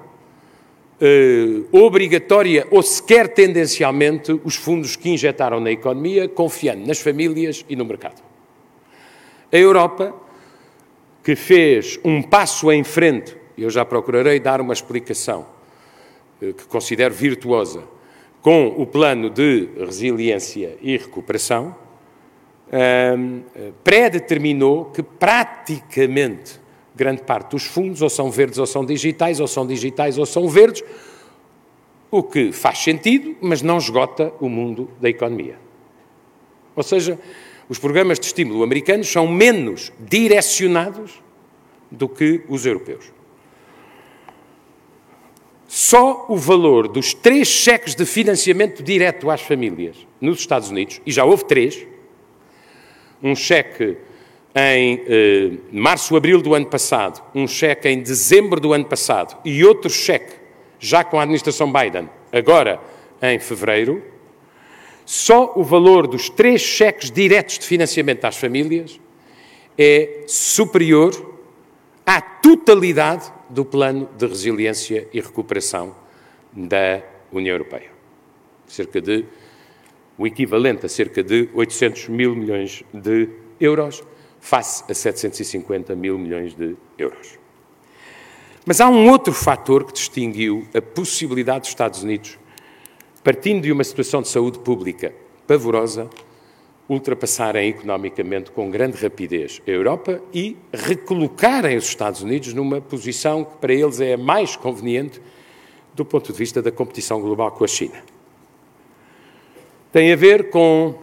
eh, 1.01 1.61
obrigatória 1.71 2.67
ou 2.71 2.83
sequer 2.83 3.29
tendencialmente 3.29 4.37
os 4.43 4.55
fundos 4.55 4.97
que 4.97 5.09
injetaram 5.09 5.59
na 5.59 5.71
economia, 5.71 6.27
confiando 6.27 6.85
nas 6.85 6.99
famílias 6.99 7.65
e 7.69 7.75
no 7.75 7.85
mercado. 7.85 8.21
A 9.51 9.57
Europa 9.57 10.13
que 11.23 11.35
fez 11.35 11.99
um 12.03 12.21
passo 12.21 12.71
em 12.71 12.83
frente, 12.83 13.35
eu 13.57 13.69
já 13.69 13.85
procurarei 13.85 14.39
dar 14.39 14.61
uma 14.61 14.73
explicação 14.73 15.45
eh, 15.45 15.58
que 16.39 16.65
considero 16.67 17.13
virtuosa, 17.13 17.83
com 18.41 18.67
o 18.67 18.85
plano 18.85 19.29
de 19.29 19.69
resiliência 19.77 20.77
e 20.81 20.97
recuperação, 20.97 21.75
ehm, 22.71 23.41
eh, 23.55 23.71
pré-determinou 23.83 24.85
que 24.85 25.03
praticamente 25.03 26.59
grande 26.95 27.21
parte 27.23 27.51
dos 27.51 27.65
fundos 27.65 28.01
ou 28.01 28.09
são 28.09 28.29
verdes 28.29 28.57
ou 28.57 28.65
são 28.65 28.85
digitais, 28.85 29.39
ou 29.39 29.47
são 29.47 29.65
digitais 29.65 30.17
ou 30.17 30.25
são 30.25 30.47
verdes, 30.47 30.83
o 32.11 32.23
que 32.23 32.51
faz 32.51 32.79
sentido, 32.79 33.35
mas 33.41 33.61
não 33.61 33.77
esgota 33.77 34.33
o 34.39 34.49
mundo 34.49 34.89
da 34.99 35.09
economia. 35.09 35.57
Ou 36.75 36.83
seja, 36.83 37.19
os 37.67 37.77
programas 37.77 38.19
de 38.19 38.25
estímulo 38.25 38.63
americanos 38.63 39.07
são 39.07 39.27
menos 39.27 39.91
direcionados 39.99 41.21
do 41.91 42.09
que 42.09 42.41
os 42.49 42.65
europeus. 42.65 43.11
Só 45.71 46.25
o 46.27 46.35
valor 46.35 46.87
dos 46.87 47.13
três 47.13 47.47
cheques 47.47 47.93
de 47.93 48.03
financiamento 48.03 48.81
direto 48.81 49.29
às 49.29 49.41
famílias 49.41 49.95
nos 50.19 50.39
Estados 50.39 50.71
Unidos, 50.71 50.99
e 51.05 51.11
já 51.11 51.23
houve 51.23 51.45
três, 51.45 51.85
um 53.21 53.35
cheque 53.35 53.95
em 54.55 55.03
eh, 55.07 55.51
março, 55.71 56.15
abril 56.15 56.41
do 56.41 56.55
ano 56.55 56.65
passado, 56.65 57.21
um 57.35 57.47
cheque 57.47 57.87
em 57.87 58.01
dezembro 58.01 58.59
do 58.59 58.73
ano 58.73 58.85
passado 58.85 59.37
e 59.45 59.63
outro 59.63 59.91
cheque 59.91 60.33
já 60.79 61.03
com 61.03 61.19
a 61.19 61.21
administração 61.21 61.71
Biden, 61.71 62.09
agora 62.33 62.79
em 63.21 63.37
fevereiro, 63.37 64.01
só 65.05 65.53
o 65.55 65.63
valor 65.63 66.07
dos 66.07 66.31
três 66.31 66.63
cheques 66.63 67.11
diretos 67.11 67.59
de 67.59 67.67
financiamento 67.67 68.25
às 68.25 68.37
famílias 68.37 68.99
é 69.77 70.23
superior 70.25 71.13
à 72.03 72.19
totalidade 72.19 73.31
do 73.49 73.65
plano 73.65 74.09
de 74.17 74.27
resiliência 74.27 75.07
e 75.13 75.19
recuperação 75.19 75.95
da 76.53 77.01
União 77.31 77.53
Europeia. 77.53 77.91
Cerca 78.67 79.01
de, 79.01 79.25
o 80.17 80.27
equivalente 80.27 80.85
a 80.85 80.89
cerca 80.89 81.23
de 81.23 81.49
800 81.53 82.09
mil 82.09 82.35
milhões 82.35 82.83
de 82.93 83.29
euros, 83.59 84.03
face 84.39 84.83
a 84.89 84.93
750 84.93 85.95
mil 85.95 86.17
milhões 86.17 86.53
de 86.53 86.75
euros. 86.97 87.37
Mas 88.65 88.79
há 88.79 88.87
um 88.87 89.09
outro 89.09 89.33
fator 89.33 89.85
que 89.85 89.93
distinguiu 89.93 90.67
a 90.73 90.81
possibilidade 90.81 91.61
dos 91.61 91.69
Estados 91.69 92.03
Unidos 92.03 92.37
partindo 93.23 93.63
de 93.63 93.71
uma 93.71 93.83
situação 93.83 94.21
de 94.21 94.27
saúde 94.29 94.59
pública 94.59 95.13
pavorosa, 95.45 96.09
ultrapassarem 96.89 97.69
economicamente 97.69 98.49
com 98.49 98.71
grande 98.71 98.97
rapidez 98.97 99.61
a 99.67 99.69
Europa 99.69 100.19
e 100.33 100.57
recolocarem 100.73 101.77
os 101.77 101.85
Estados 101.85 102.23
Unidos 102.23 102.51
numa 102.53 102.81
posição 102.81 103.45
que 103.45 103.57
para 103.57 103.71
eles 103.71 104.01
é 104.01 104.17
mais 104.17 104.55
conveniente 104.55 105.21
do 105.93 106.03
ponto 106.03 106.33
de 106.33 106.37
vista 106.37 106.61
da 106.61 106.71
competição 106.71 107.21
global 107.21 107.51
com 107.51 107.63
a 107.63 107.67
China. 107.67 108.03
Tem 109.91 110.11
a 110.11 110.15
ver 110.15 110.49
com 110.49 110.95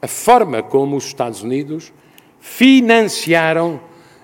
a 0.00 0.06
forma 0.06 0.62
como 0.62 0.96
os 0.96 1.06
Estados 1.06 1.42
Unidos 1.42 1.92
financiaram 2.40 3.80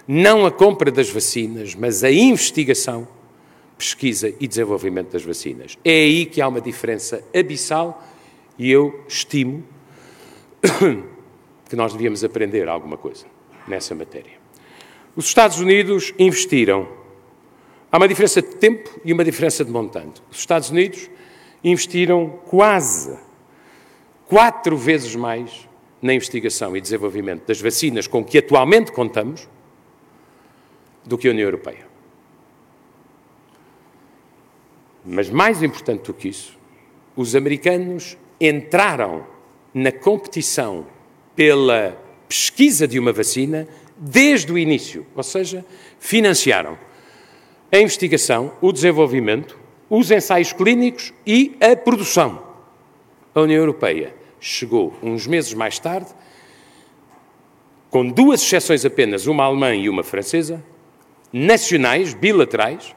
não 0.06 0.46
a 0.46 0.50
compra 0.50 0.90
das 0.90 1.10
vacinas, 1.10 1.74
mas 1.74 2.04
a 2.04 2.10
investigação 2.10 3.06
pesquisa 3.78 4.32
e 4.38 4.46
desenvolvimento 4.46 5.12
das 5.12 5.22
vacinas. 5.22 5.78
É 5.84 5.90
aí 5.90 6.26
que 6.26 6.40
há 6.40 6.46
uma 6.46 6.60
diferença 6.60 7.24
abissal 7.34 8.04
e 8.58 8.70
eu 8.70 9.04
estimo 9.08 9.64
que 11.68 11.76
nós 11.76 11.92
devíamos 11.92 12.22
aprender 12.24 12.68
alguma 12.68 12.96
coisa 12.96 13.26
nessa 13.66 13.94
matéria. 13.94 14.32
Os 15.16 15.26
Estados 15.26 15.58
Unidos 15.58 16.14
investiram. 16.18 16.88
Há 17.90 17.96
uma 17.96 18.08
diferença 18.08 18.40
de 18.40 18.54
tempo 18.56 19.00
e 19.04 19.12
uma 19.12 19.24
diferença 19.24 19.64
de 19.64 19.70
montante. 19.70 20.22
Os 20.30 20.38
Estados 20.38 20.70
Unidos 20.70 21.10
investiram 21.64 22.28
quase 22.46 23.18
quatro 24.26 24.76
vezes 24.76 25.16
mais 25.16 25.68
na 26.00 26.14
investigação 26.14 26.76
e 26.76 26.80
desenvolvimento 26.80 27.46
das 27.46 27.60
vacinas 27.60 28.06
com 28.06 28.24
que 28.24 28.38
atualmente 28.38 28.92
contamos 28.92 29.48
do 31.04 31.18
que 31.18 31.26
a 31.26 31.32
União 31.32 31.46
Europeia. 31.46 31.88
Mas 35.04 35.28
mais 35.28 35.62
importante 35.62 36.04
do 36.04 36.14
que 36.14 36.28
isso, 36.28 36.56
os 37.16 37.34
americanos 37.34 38.16
entraram 38.40 39.26
na 39.72 39.92
competição 39.92 40.87
pela 41.35 41.96
pesquisa 42.28 42.87
de 42.87 42.98
uma 42.98 43.12
vacina 43.12 43.66
desde 43.96 44.52
o 44.52 44.59
início, 44.59 45.06
ou 45.14 45.22
seja, 45.22 45.64
financiaram 45.98 46.78
a 47.72 47.78
investigação, 47.78 48.52
o 48.61 48.72
desenvolvimento, 48.72 49.59
os 49.88 50.11
ensaios 50.11 50.52
clínicos 50.52 51.12
e 51.26 51.56
a 51.61 51.76
produção. 51.76 52.42
A 53.35 53.40
União 53.40 53.59
Europeia 53.59 54.14
chegou 54.40 54.92
uns 55.02 55.26
meses 55.26 55.54
mais 55.54 55.78
tarde, 55.78 56.09
com 57.88 58.06
duas 58.09 58.42
exceções 58.42 58.85
apenas, 58.85 59.26
uma 59.26 59.44
alemã 59.44 59.74
e 59.74 59.88
uma 59.88 60.02
francesa, 60.02 60.64
nacionais, 61.33 62.14
bilaterais, 62.14 62.94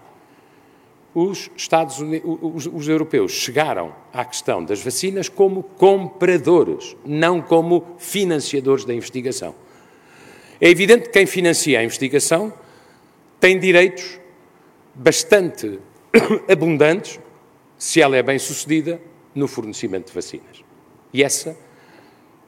os, 1.13 1.49
Estados 1.55 1.99
Unidos, 1.99 2.37
os, 2.41 2.65
os, 2.65 2.87
europeus 2.87 3.31
chegaram 3.31 3.93
à 4.11 4.25
questão 4.25 4.63
das 4.63 4.81
vacinas 4.81 5.29
como 5.29 5.61
compradores, 5.61 6.95
não 7.05 7.41
como 7.41 7.95
financiadores 7.99 8.83
da 8.83 8.93
investigação. 8.93 9.53
É 10.59 10.69
evidente 10.69 11.03
que 11.03 11.09
quem 11.09 11.25
financia 11.25 11.79
a 11.79 11.83
investigação 11.83 12.53
tem 13.39 13.59
direitos 13.59 14.19
bastante 14.95 15.79
abundantes 16.51 17.19
se 17.77 18.01
ela 18.01 18.17
é 18.17 18.23
bem 18.23 18.39
sucedida 18.39 18.99
no 19.35 19.47
fornecimento 19.47 20.07
de 20.07 20.13
vacinas. 20.13 20.63
E 21.13 21.23
essa 21.23 21.57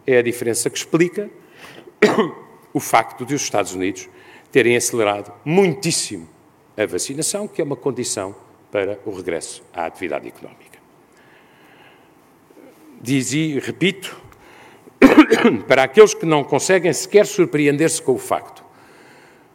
é 0.08 0.18
a 0.18 0.22
diferença 0.22 0.70
que 0.70 0.78
explica 0.78 1.30
o 2.74 2.80
facto 2.80 3.26
de 3.26 3.36
os 3.36 3.42
Estados 3.42 3.74
Unidos 3.74 4.10
terem 4.52 4.76
acelerado 4.76 5.34
muitíssimo 5.44 6.30
a 6.78 6.86
vacinação, 6.86 7.48
que 7.48 7.62
é 7.62 7.64
uma 7.64 7.76
condição 7.76 8.36
para 8.72 9.00
o 9.06 9.12
regresso 9.12 9.64
à 9.74 9.86
atividade 9.86 10.28
económica. 10.28 10.80
Diz 13.02 13.34
e 13.34 13.60
repito, 13.60 14.16
para 15.68 15.84
aqueles 15.84 16.14
que 16.14 16.26
não 16.26 16.44
conseguem 16.44 16.92
sequer 16.94 17.26
surpreender-se 17.26 18.02
com 18.02 18.14
o 18.14 18.18
facto 18.18 18.64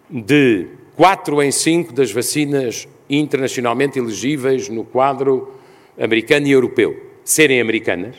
de 0.08 0.68
quatro 0.96 1.42
em 1.42 1.50
cinco 1.50 1.92
das 1.92 2.10
vacinas 2.10 2.88
internacionalmente 3.08 3.98
elegíveis 3.98 4.68
no 4.68 4.84
quadro 4.84 5.54
americano 5.98 6.46
e 6.46 6.52
europeu 6.52 7.10
serem 7.24 7.60
americanas, 7.60 8.16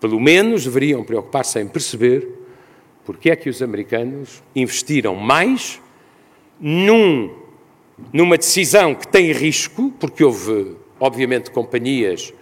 pelo 0.00 0.18
menos 0.20 0.64
deveriam 0.64 1.04
preocupar-se 1.04 1.60
em 1.60 1.68
perceber 1.68 2.28
porque 3.04 3.30
é 3.30 3.36
que 3.36 3.48
os 3.48 3.62
americanos 3.62 4.42
investiram 4.54 5.14
mais 5.14 5.80
num, 6.60 7.34
numa 8.12 8.36
decisão 8.36 8.94
que 8.94 9.06
tem 9.08 9.32
risco, 9.32 9.92
porque 9.98 10.24
houve, 10.24 10.76
obviamente, 10.98 11.50
companhias 11.50 12.32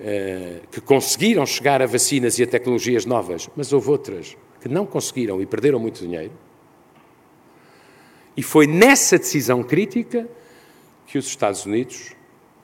eh, 0.00 0.60
que 0.70 0.80
conseguiram 0.80 1.46
chegar 1.46 1.80
a 1.80 1.86
vacinas 1.86 2.38
e 2.38 2.42
a 2.42 2.46
tecnologias 2.46 3.06
novas, 3.06 3.48
mas 3.56 3.72
houve 3.72 3.88
outras 3.90 4.36
que 4.60 4.68
não 4.68 4.86
conseguiram 4.86 5.40
e 5.40 5.46
perderam 5.46 5.78
muito 5.78 6.00
dinheiro. 6.00 6.32
E 8.36 8.42
foi 8.42 8.66
nessa 8.66 9.18
decisão 9.18 9.62
crítica 9.62 10.26
que 11.06 11.18
os 11.18 11.26
Estados 11.26 11.66
Unidos 11.66 12.14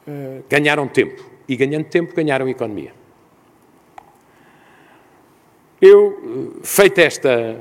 uh, 0.06 0.42
ganharam 0.48 0.88
tempo. 0.88 1.22
E 1.46 1.56
ganhando 1.56 1.84
tempo, 1.84 2.14
ganharam 2.14 2.48
economia. 2.48 2.92
Eu, 5.80 6.58
eh, 6.60 6.60
feito 6.62 6.98
esta, 6.98 7.56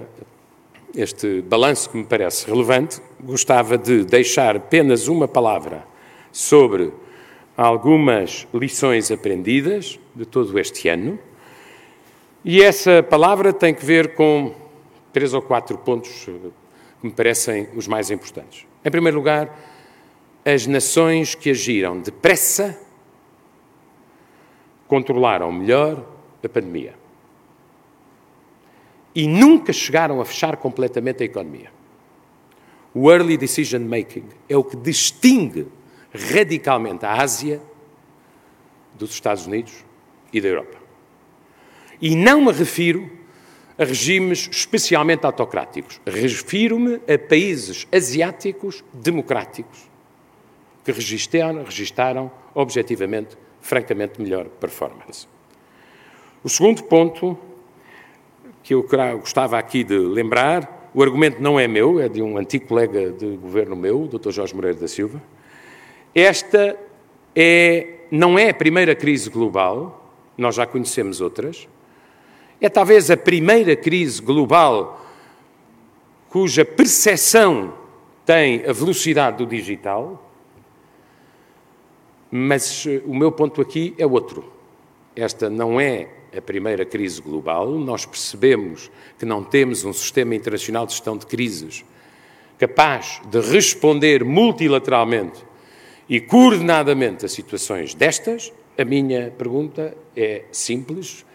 este 0.95 1.41
balanço 1.41 1.89
que 1.89 1.97
me 1.97 2.03
parece 2.03 2.47
relevante, 2.47 3.01
gostava 3.21 3.77
de 3.77 4.03
deixar 4.03 4.55
apenas 4.55 5.07
uma 5.07 5.27
palavra 5.27 5.85
sobre 6.31 6.91
algumas 7.55 8.47
lições 8.53 9.11
aprendidas 9.11 9.99
de 10.15 10.25
todo 10.25 10.57
este 10.59 10.87
ano. 10.87 11.19
E 12.45 12.61
essa 12.61 13.03
palavra 13.03 13.51
tem 13.51 13.73
que 13.73 13.85
ver 13.85 14.15
com 14.15 14.53
três 15.11 15.33
ou 15.33 15.41
quatro 15.41 15.77
pontos 15.77 16.27
eh, 16.27 16.49
que 17.01 17.07
me 17.07 17.11
parecem 17.11 17.67
os 17.75 17.87
mais 17.87 18.11
importantes. 18.11 18.65
Em 18.85 18.91
primeiro 18.91 19.17
lugar, 19.17 19.59
as 20.45 20.65
nações 20.67 21.35
que 21.35 21.49
agiram 21.49 21.99
depressa 21.99 22.79
controlaram 24.87 25.51
melhor 25.51 26.05
a 26.43 26.47
pandemia. 26.47 26.93
E 29.17 29.27
nunca 29.27 29.73
chegaram 29.73 30.21
a 30.21 30.25
fechar 30.25 30.57
completamente 30.57 31.23
a 31.23 31.25
economia. 31.25 31.71
O 32.93 33.11
early 33.11 33.35
decision 33.35 33.81
making 33.81 34.25
é 34.47 34.55
o 34.55 34.63
que 34.63 34.77
distingue 34.77 35.65
radicalmente 36.13 37.03
a 37.03 37.13
Ásia 37.13 37.59
dos 38.93 39.09
Estados 39.09 39.47
Unidos 39.47 39.73
e 40.31 40.39
da 40.39 40.49
Europa. 40.49 40.77
E 41.99 42.15
não 42.15 42.45
me 42.45 42.51
refiro 42.51 43.09
a 43.75 43.85
regimes 43.85 44.49
especialmente 44.51 45.25
autocráticos. 45.25 45.99
Refiro-me 46.05 47.01
a 47.11 47.17
países 47.17 47.87
asiáticos 47.91 48.83
democráticos 48.93 49.89
que 50.85 50.91
registraram, 50.91 51.63
registaram 51.63 52.31
objetivamente, 52.53 53.35
francamente, 53.61 54.21
melhor 54.21 54.45
performance. 54.45 55.27
O 56.43 56.49
segundo 56.49 56.83
ponto 56.83 57.46
que 58.67 58.73
eu 58.73 58.85
gostava 59.17 59.57
aqui 59.57 59.81
de 59.81 59.97
lembrar, 59.97 60.91
o 60.93 61.01
argumento 61.01 61.41
não 61.41 61.57
é 61.57 61.69
meu, 61.69 62.01
é 62.01 62.09
de 62.09 62.21
um 62.21 62.37
antigo 62.37 62.67
colega 62.67 63.13
de 63.13 63.37
governo 63.37 63.77
meu, 63.77 64.01
o 64.01 64.07
Dr. 64.09 64.29
Jorge 64.29 64.53
Moreira 64.53 64.77
da 64.77 64.89
Silva. 64.89 65.23
Esta 66.13 66.77
é, 67.33 67.99
não 68.11 68.37
é 68.37 68.49
a 68.49 68.53
primeira 68.53 68.93
crise 68.93 69.29
global, 69.29 70.11
nós 70.37 70.55
já 70.55 70.65
conhecemos 70.65 71.21
outras, 71.21 71.65
é 72.59 72.67
talvez 72.67 73.09
a 73.09 73.15
primeira 73.15 73.73
crise 73.73 74.21
global 74.21 75.01
cuja 76.29 76.65
percepção 76.65 77.73
tem 78.25 78.65
a 78.65 78.73
velocidade 78.73 79.37
do 79.37 79.45
digital, 79.45 80.29
mas 82.29 82.85
eh, 82.85 83.01
o 83.05 83.15
meu 83.15 83.31
ponto 83.31 83.61
aqui 83.61 83.95
é 83.97 84.05
outro. 84.05 84.51
Esta 85.15 85.49
não 85.49 85.79
é 85.79 86.09
a 86.37 86.41
primeira 86.41 86.85
crise 86.85 87.21
global, 87.21 87.71
nós 87.71 88.05
percebemos 88.05 88.91
que 89.17 89.25
não 89.25 89.43
temos 89.43 89.83
um 89.83 89.93
sistema 89.93 90.35
internacional 90.35 90.85
de 90.85 90.93
gestão 90.93 91.17
de 91.17 91.25
crises 91.25 91.83
capaz 92.57 93.21
de 93.29 93.39
responder 93.39 94.23
multilateralmente 94.23 95.45
e 96.09 96.19
coordenadamente 96.19 97.25
a 97.25 97.29
situações 97.29 97.93
destas. 97.93 98.51
A 98.77 98.83
minha 98.83 99.31
pergunta 99.37 99.95
é 100.15 100.43
simples, 100.51 101.25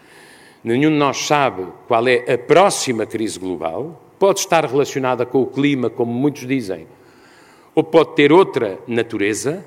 Nenhum 0.63 0.91
de 0.91 0.95
nós 0.97 1.17
sabe 1.25 1.67
qual 1.89 2.07
é 2.07 2.33
a 2.33 2.37
próxima 2.37 3.05
crise 3.05 3.37
global. 3.37 4.01
Pode 4.17 4.39
estar 4.39 4.65
relacionada 4.65 5.25
com 5.25 5.41
o 5.41 5.47
clima, 5.47 5.89
como 5.89 6.13
muitos 6.13 6.47
dizem, 6.47 6.87
ou 7.75 7.83
pode 7.83 8.15
ter 8.15 8.31
outra 8.31 8.79
natureza, 8.87 9.65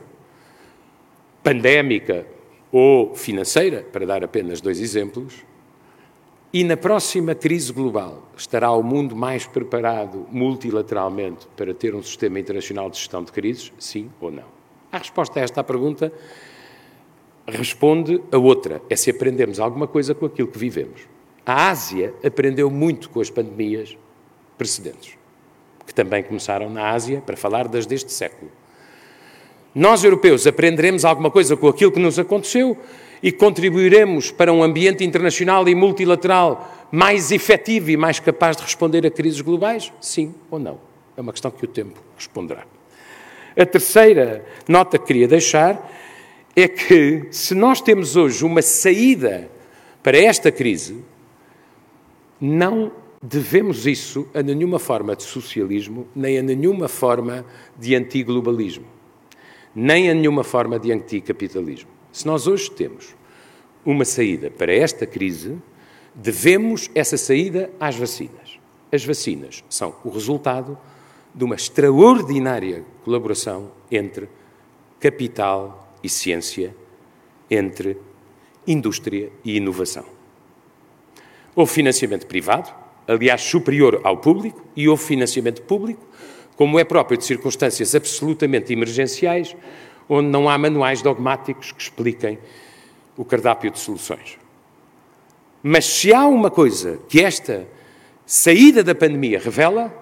pandémica 1.42 2.26
ou 2.70 3.14
financeira, 3.14 3.82
para 3.92 4.06
dar 4.06 4.24
apenas 4.24 4.60
dois 4.60 4.80
exemplos. 4.80 5.44
E 6.52 6.64
na 6.64 6.76
próxima 6.76 7.34
crise 7.34 7.72
global, 7.72 8.22
estará 8.36 8.70
o 8.70 8.82
mundo 8.82 9.14
mais 9.14 9.46
preparado 9.46 10.26
multilateralmente 10.30 11.46
para 11.56 11.74
ter 11.74 11.94
um 11.94 12.02
sistema 12.02 12.40
internacional 12.40 12.88
de 12.88 12.96
gestão 12.96 13.22
de 13.22 13.32
crises? 13.32 13.72
Sim 13.78 14.10
ou 14.20 14.30
não? 14.30 14.44
A 14.90 14.98
resposta 14.98 15.40
a 15.40 15.42
esta 15.42 15.62
pergunta 15.62 16.12
responde 17.46 18.22
a 18.32 18.38
outra, 18.38 18.82
é 18.88 18.96
se 18.96 19.10
aprendemos 19.10 19.60
alguma 19.60 19.86
coisa 19.86 20.14
com 20.14 20.26
aquilo 20.26 20.48
que 20.48 20.58
vivemos. 20.58 21.02
A 21.44 21.68
Ásia 21.68 22.12
aprendeu 22.24 22.70
muito 22.70 23.08
com 23.10 23.20
as 23.20 23.30
pandemias 23.30 23.96
precedentes, 24.58 25.16
que 25.86 25.94
também 25.94 26.22
começaram 26.22 26.68
na 26.68 26.90
Ásia, 26.90 27.20
para 27.20 27.36
falar 27.36 27.68
das 27.68 27.86
deste 27.86 28.12
século. 28.12 28.50
Nós, 29.76 30.02
europeus, 30.02 30.46
aprenderemos 30.46 31.04
alguma 31.04 31.30
coisa 31.30 31.54
com 31.54 31.68
aquilo 31.68 31.92
que 31.92 32.00
nos 32.00 32.18
aconteceu 32.18 32.78
e 33.22 33.30
contribuiremos 33.30 34.30
para 34.30 34.50
um 34.50 34.62
ambiente 34.62 35.04
internacional 35.04 35.68
e 35.68 35.74
multilateral 35.74 36.88
mais 36.90 37.30
efetivo 37.30 37.90
e 37.90 37.96
mais 37.96 38.18
capaz 38.18 38.56
de 38.56 38.62
responder 38.62 39.06
a 39.06 39.10
crises 39.10 39.42
globais? 39.42 39.92
Sim 40.00 40.34
ou 40.50 40.58
não? 40.58 40.78
É 41.14 41.20
uma 41.20 41.30
questão 41.30 41.50
que 41.50 41.62
o 41.62 41.68
tempo 41.68 42.00
responderá. 42.16 42.64
A 43.54 43.66
terceira 43.66 44.46
nota 44.66 44.98
que 44.98 45.04
queria 45.04 45.28
deixar 45.28 45.92
é 46.56 46.66
que 46.66 47.26
se 47.30 47.54
nós 47.54 47.82
temos 47.82 48.16
hoje 48.16 48.46
uma 48.46 48.62
saída 48.62 49.50
para 50.02 50.16
esta 50.16 50.50
crise, 50.50 51.04
não 52.40 52.90
devemos 53.22 53.86
isso 53.86 54.26
a 54.32 54.42
nenhuma 54.42 54.78
forma 54.78 55.14
de 55.14 55.24
socialismo, 55.24 56.08
nem 56.16 56.38
a 56.38 56.42
nenhuma 56.42 56.88
forma 56.88 57.44
de 57.78 57.94
antiglobalismo, 57.94 58.95
nem 59.76 60.08
a 60.08 60.14
nenhuma 60.14 60.42
forma 60.42 60.78
de 60.78 60.90
anticapitalismo. 60.90 61.90
Se 62.10 62.26
nós 62.26 62.46
hoje 62.46 62.70
temos 62.70 63.14
uma 63.84 64.06
saída 64.06 64.50
para 64.50 64.74
esta 64.74 65.06
crise, 65.06 65.58
devemos 66.14 66.90
essa 66.94 67.18
saída 67.18 67.70
às 67.78 67.94
vacinas. 67.94 68.58
As 68.90 69.04
vacinas 69.04 69.62
são 69.68 69.94
o 70.02 70.08
resultado 70.08 70.78
de 71.34 71.44
uma 71.44 71.54
extraordinária 71.54 72.86
colaboração 73.04 73.70
entre 73.90 74.30
capital 74.98 75.94
e 76.02 76.08
ciência 76.08 76.74
entre 77.50 77.98
indústria 78.66 79.30
e 79.44 79.58
inovação. 79.58 80.06
Houve 81.54 81.72
financiamento 81.72 82.26
privado, 82.26 82.72
aliás, 83.06 83.42
superior 83.42 84.00
ao 84.02 84.16
público, 84.16 84.64
e 84.74 84.88
houve 84.88 85.04
financiamento 85.04 85.62
público, 85.62 86.04
como 86.56 86.78
é 86.78 86.84
próprio 86.84 87.18
de 87.18 87.24
circunstâncias 87.24 87.94
absolutamente 87.94 88.72
emergenciais, 88.72 89.54
onde 90.08 90.28
não 90.28 90.48
há 90.48 90.56
manuais 90.56 91.02
dogmáticos 91.02 91.70
que 91.72 91.82
expliquem 91.82 92.38
o 93.16 93.24
cardápio 93.24 93.70
de 93.70 93.78
soluções. 93.78 94.38
Mas 95.62 95.84
se 95.84 96.12
há 96.12 96.26
uma 96.26 96.50
coisa 96.50 96.98
que 97.08 97.22
esta 97.22 97.66
saída 98.24 98.82
da 98.82 98.94
pandemia 98.94 99.38
revela, 99.38 99.92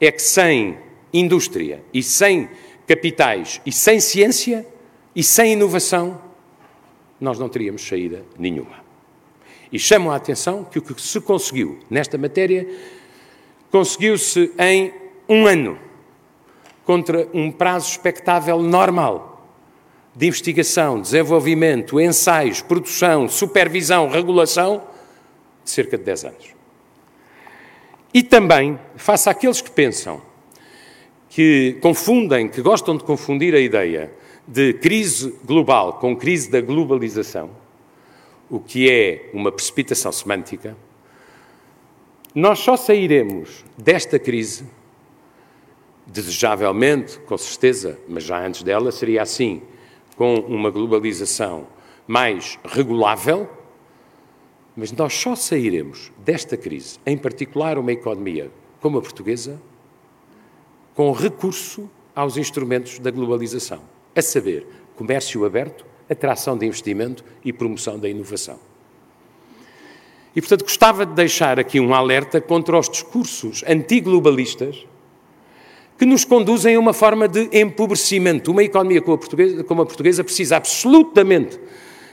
é 0.00 0.10
que 0.10 0.22
sem 0.22 0.78
indústria 1.12 1.82
e 1.92 2.02
sem 2.02 2.48
capitais 2.86 3.60
e 3.66 3.72
sem 3.72 4.00
ciência, 4.00 4.66
e 5.14 5.22
sem 5.22 5.52
inovação, 5.52 6.20
nós 7.20 7.38
não 7.38 7.48
teríamos 7.48 7.86
saída 7.86 8.24
nenhuma. 8.38 8.80
E 9.72 9.78
chamo 9.78 10.10
a 10.10 10.16
atenção 10.16 10.64
que 10.64 10.78
o 10.78 10.82
que 10.82 11.00
se 11.00 11.20
conseguiu 11.20 11.78
nesta 11.90 12.16
matéria 12.16 12.66
conseguiu-se 13.70 14.52
em 14.58 14.92
um 15.30 15.46
ano, 15.46 15.78
contra 16.84 17.28
um 17.32 17.52
prazo 17.52 17.88
expectável 17.88 18.60
normal 18.60 19.48
de 20.14 20.26
investigação, 20.26 21.00
desenvolvimento, 21.00 22.00
ensaios, 22.00 22.60
produção, 22.60 23.28
supervisão, 23.28 24.08
regulação, 24.08 24.82
de 25.62 25.70
cerca 25.70 25.96
de 25.96 26.02
10 26.02 26.24
anos. 26.24 26.54
E 28.12 28.24
também, 28.24 28.76
face 28.96 29.30
àqueles 29.30 29.60
que 29.60 29.70
pensam, 29.70 30.20
que 31.28 31.78
confundem, 31.80 32.48
que 32.48 32.60
gostam 32.60 32.96
de 32.96 33.04
confundir 33.04 33.54
a 33.54 33.60
ideia 33.60 34.12
de 34.48 34.72
crise 34.72 35.32
global 35.44 35.92
com 36.00 36.16
crise 36.16 36.50
da 36.50 36.60
globalização, 36.60 37.50
o 38.50 38.58
que 38.58 38.90
é 38.90 39.30
uma 39.32 39.52
precipitação 39.52 40.10
semântica, 40.10 40.76
nós 42.34 42.58
só 42.58 42.76
sairemos 42.76 43.64
desta 43.78 44.18
crise, 44.18 44.64
desejavelmente, 46.12 47.18
com 47.20 47.38
certeza, 47.38 47.98
mas 48.08 48.24
já 48.24 48.44
antes 48.44 48.62
dela 48.62 48.90
seria 48.90 49.22
assim, 49.22 49.62
com 50.16 50.34
uma 50.34 50.70
globalização 50.70 51.66
mais 52.06 52.58
regulável, 52.64 53.48
mas 54.76 54.92
nós 54.92 55.14
só 55.14 55.36
sairemos 55.36 56.12
desta 56.18 56.56
crise, 56.56 56.98
em 57.06 57.16
particular 57.16 57.78
uma 57.78 57.92
economia 57.92 58.50
como 58.80 58.98
a 58.98 59.02
portuguesa, 59.02 59.60
com 60.94 61.12
recurso 61.12 61.88
aos 62.14 62.36
instrumentos 62.36 62.98
da 62.98 63.10
globalização, 63.10 63.80
a 64.14 64.22
saber, 64.22 64.66
comércio 64.96 65.44
aberto, 65.44 65.86
atração 66.08 66.58
de 66.58 66.66
investimento 66.66 67.24
e 67.44 67.52
promoção 67.52 67.98
da 67.98 68.08
inovação. 68.08 68.58
E, 70.34 70.40
portanto, 70.40 70.62
gostava 70.62 71.06
de 71.06 71.14
deixar 71.14 71.58
aqui 71.58 71.78
um 71.78 71.94
alerta 71.94 72.40
contra 72.40 72.78
os 72.78 72.88
discursos 72.88 73.64
antiglobalistas 73.66 74.86
que 76.00 76.06
nos 76.06 76.24
conduzem 76.24 76.76
a 76.76 76.80
uma 76.80 76.94
forma 76.94 77.28
de 77.28 77.50
empobrecimento. 77.52 78.52
Uma 78.52 78.64
economia 78.64 79.02
como 79.02 79.16
a 79.16 79.18
portuguesa, 79.18 79.62
como 79.62 79.82
a 79.82 79.84
portuguesa 79.84 80.24
precisa 80.24 80.56
absolutamente 80.56 81.60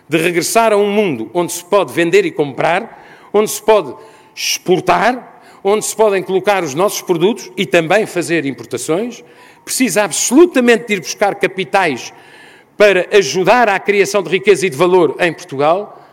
de 0.10 0.18
regressar 0.18 0.74
a 0.74 0.76
um 0.76 0.92
mundo 0.92 1.32
onde 1.34 1.54
se 1.54 1.64
pode 1.64 1.94
vender 1.94 2.26
e 2.26 2.32
comprar, 2.32 3.30
onde 3.32 3.50
se 3.50 3.62
pode 3.62 3.96
exportar, 4.36 5.42
onde 5.64 5.86
se 5.86 5.96
podem 5.96 6.22
colocar 6.22 6.66
os 6.66 6.74
nossos 6.74 7.02
produtos 7.02 7.50
e 7.56 7.66
também 7.66 8.06
fazer 8.06 8.46
importações. 8.46 9.24
Precisa 9.64 10.04
absolutamente 10.04 10.88
de 10.88 10.96
ir 10.96 11.00
buscar 11.00 11.36
capitais 11.36 12.12
para 12.76 13.08
ajudar 13.16 13.70
à 13.70 13.80
criação 13.80 14.22
de 14.22 14.30
riqueza 14.30 14.68
e 14.68 14.70
de 14.70 14.76
valor 14.76 15.16
em 15.18 15.32
Portugal 15.32 16.06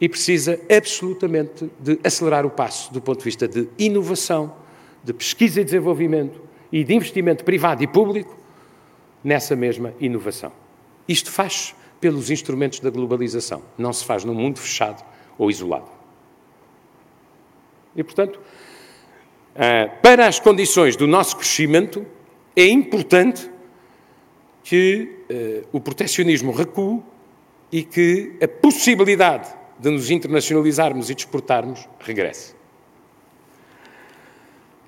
e 0.00 0.08
precisa 0.08 0.60
absolutamente 0.70 1.68
de 1.80 1.98
acelerar 2.04 2.46
o 2.46 2.50
passo 2.50 2.92
do 2.92 3.00
ponto 3.00 3.18
de 3.18 3.24
vista 3.24 3.48
de 3.48 3.66
inovação, 3.76 4.64
de 5.06 5.12
pesquisa 5.12 5.60
e 5.60 5.64
desenvolvimento 5.64 6.42
e 6.72 6.82
de 6.82 6.92
investimento 6.92 7.44
privado 7.44 7.80
e 7.80 7.86
público 7.86 8.36
nessa 9.22 9.54
mesma 9.54 9.94
inovação. 10.00 10.50
Isto 11.06 11.30
faz 11.30 11.76
pelos 12.00 12.28
instrumentos 12.28 12.80
da 12.80 12.90
globalização, 12.90 13.62
não 13.78 13.92
se 13.92 14.04
faz 14.04 14.24
num 14.24 14.34
mundo 14.34 14.58
fechado 14.58 15.04
ou 15.38 15.48
isolado. 15.48 15.88
E, 17.94 18.02
portanto, 18.02 18.40
ah, 19.54 19.88
para 20.02 20.26
as 20.26 20.40
condições 20.40 20.96
do 20.96 21.06
nosso 21.06 21.36
crescimento, 21.36 22.04
é 22.56 22.66
importante 22.66 23.48
que 24.64 25.24
uh, 25.30 25.68
o 25.72 25.80
proteccionismo 25.80 26.50
recue 26.50 27.00
e 27.70 27.84
que 27.84 28.32
a 28.42 28.48
possibilidade 28.48 29.48
de 29.78 29.90
nos 29.90 30.10
internacionalizarmos 30.10 31.08
e 31.08 31.14
de 31.14 31.20
exportarmos 31.20 31.88
regresse. 32.00 32.55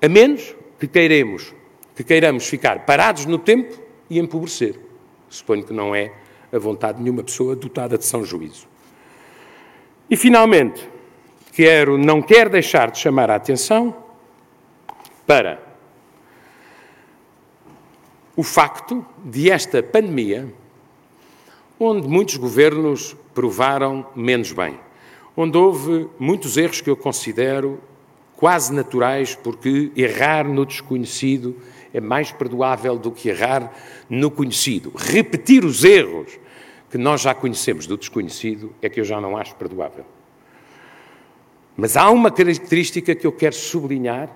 A 0.00 0.08
menos 0.08 0.54
que 0.78 0.86
queiremos, 0.86 1.54
que 1.96 2.04
queiramos 2.04 2.46
ficar 2.46 2.86
parados 2.86 3.26
no 3.26 3.38
tempo 3.38 3.80
e 4.08 4.18
empobrecer. 4.18 4.78
Suponho 5.28 5.64
que 5.64 5.72
não 5.72 5.94
é 5.94 6.12
a 6.52 6.58
vontade 6.58 6.98
de 6.98 7.04
nenhuma 7.04 7.22
pessoa 7.22 7.56
dotada 7.56 7.98
de 7.98 8.04
são 8.04 8.24
juízo. 8.24 8.66
E, 10.08 10.16
finalmente, 10.16 10.88
quero, 11.52 11.98
não 11.98 12.22
quero 12.22 12.50
deixar 12.50 12.90
de 12.90 12.98
chamar 12.98 13.30
a 13.30 13.34
atenção 13.34 13.94
para 15.26 15.60
o 18.34 18.42
facto 18.42 19.04
de 19.24 19.50
esta 19.50 19.82
pandemia, 19.82 20.48
onde 21.78 22.06
muitos 22.06 22.36
governos 22.36 23.16
provaram 23.34 24.06
menos 24.14 24.52
bem, 24.52 24.78
onde 25.36 25.58
houve 25.58 26.08
muitos 26.18 26.56
erros 26.56 26.80
que 26.80 26.88
eu 26.88 26.96
considero 26.96 27.80
quase 28.38 28.72
naturais, 28.72 29.34
porque 29.34 29.90
errar 29.96 30.46
no 30.46 30.64
desconhecido 30.64 31.56
é 31.92 32.00
mais 32.00 32.30
perdoável 32.30 32.96
do 32.96 33.10
que 33.10 33.30
errar 33.30 33.74
no 34.08 34.30
conhecido. 34.30 34.92
Repetir 34.94 35.64
os 35.64 35.82
erros 35.82 36.38
que 36.88 36.96
nós 36.96 37.20
já 37.20 37.34
conhecemos 37.34 37.84
do 37.84 37.96
desconhecido 37.96 38.72
é 38.80 38.88
que 38.88 39.00
eu 39.00 39.04
já 39.04 39.20
não 39.20 39.36
acho 39.36 39.56
perdoável. 39.56 40.04
Mas 41.76 41.96
há 41.96 42.08
uma 42.12 42.30
característica 42.30 43.12
que 43.12 43.26
eu 43.26 43.32
quero 43.32 43.56
sublinhar 43.56 44.30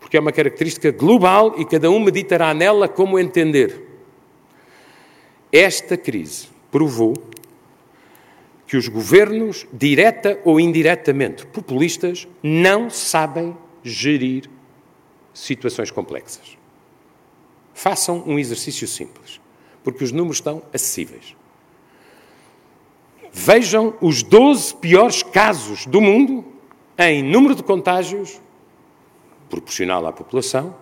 porque 0.00 0.16
é 0.16 0.20
uma 0.20 0.32
característica 0.32 0.90
global 0.90 1.54
e 1.56 1.64
cada 1.64 1.88
um 1.88 2.00
meditará 2.00 2.52
nela 2.52 2.88
como 2.88 3.20
entender. 3.20 3.82
Esta 5.52 5.96
crise 5.96 6.48
provou 6.72 7.14
que 8.74 8.78
os 8.78 8.88
governos, 8.88 9.68
direta 9.72 10.40
ou 10.44 10.58
indiretamente 10.58 11.46
populistas, 11.46 12.26
não 12.42 12.90
sabem 12.90 13.56
gerir 13.84 14.50
situações 15.32 15.92
complexas. 15.92 16.58
Façam 17.72 18.24
um 18.26 18.36
exercício 18.36 18.88
simples, 18.88 19.40
porque 19.84 20.02
os 20.02 20.10
números 20.10 20.38
estão 20.38 20.60
acessíveis. 20.72 21.36
Vejam 23.32 23.94
os 24.00 24.24
12 24.24 24.74
piores 24.74 25.22
casos 25.22 25.86
do 25.86 26.00
mundo 26.00 26.44
em 26.98 27.22
número 27.22 27.54
de 27.54 27.62
contágios 27.62 28.40
proporcional 29.48 30.04
à 30.04 30.12
população, 30.12 30.74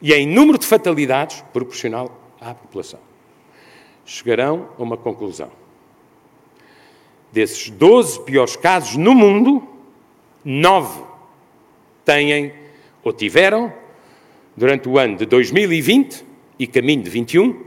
e 0.00 0.14
em 0.14 0.24
número 0.24 0.56
de 0.56 0.66
fatalidades 0.68 1.40
proporcional 1.52 2.16
à 2.40 2.54
população. 2.54 3.00
Chegarão 4.04 4.68
a 4.78 4.82
uma 4.84 4.96
conclusão. 4.96 5.50
Desses 7.32 7.70
12 7.70 8.24
piores 8.24 8.56
casos 8.56 8.96
no 8.96 9.14
mundo, 9.14 9.66
nove 10.44 11.02
têm 12.04 12.52
ou 13.04 13.12
tiveram, 13.12 13.72
durante 14.56 14.88
o 14.88 14.98
ano 14.98 15.16
de 15.16 15.26
2020 15.26 16.24
e 16.58 16.66
caminho 16.66 17.02
de 17.02 17.10
21, 17.10 17.64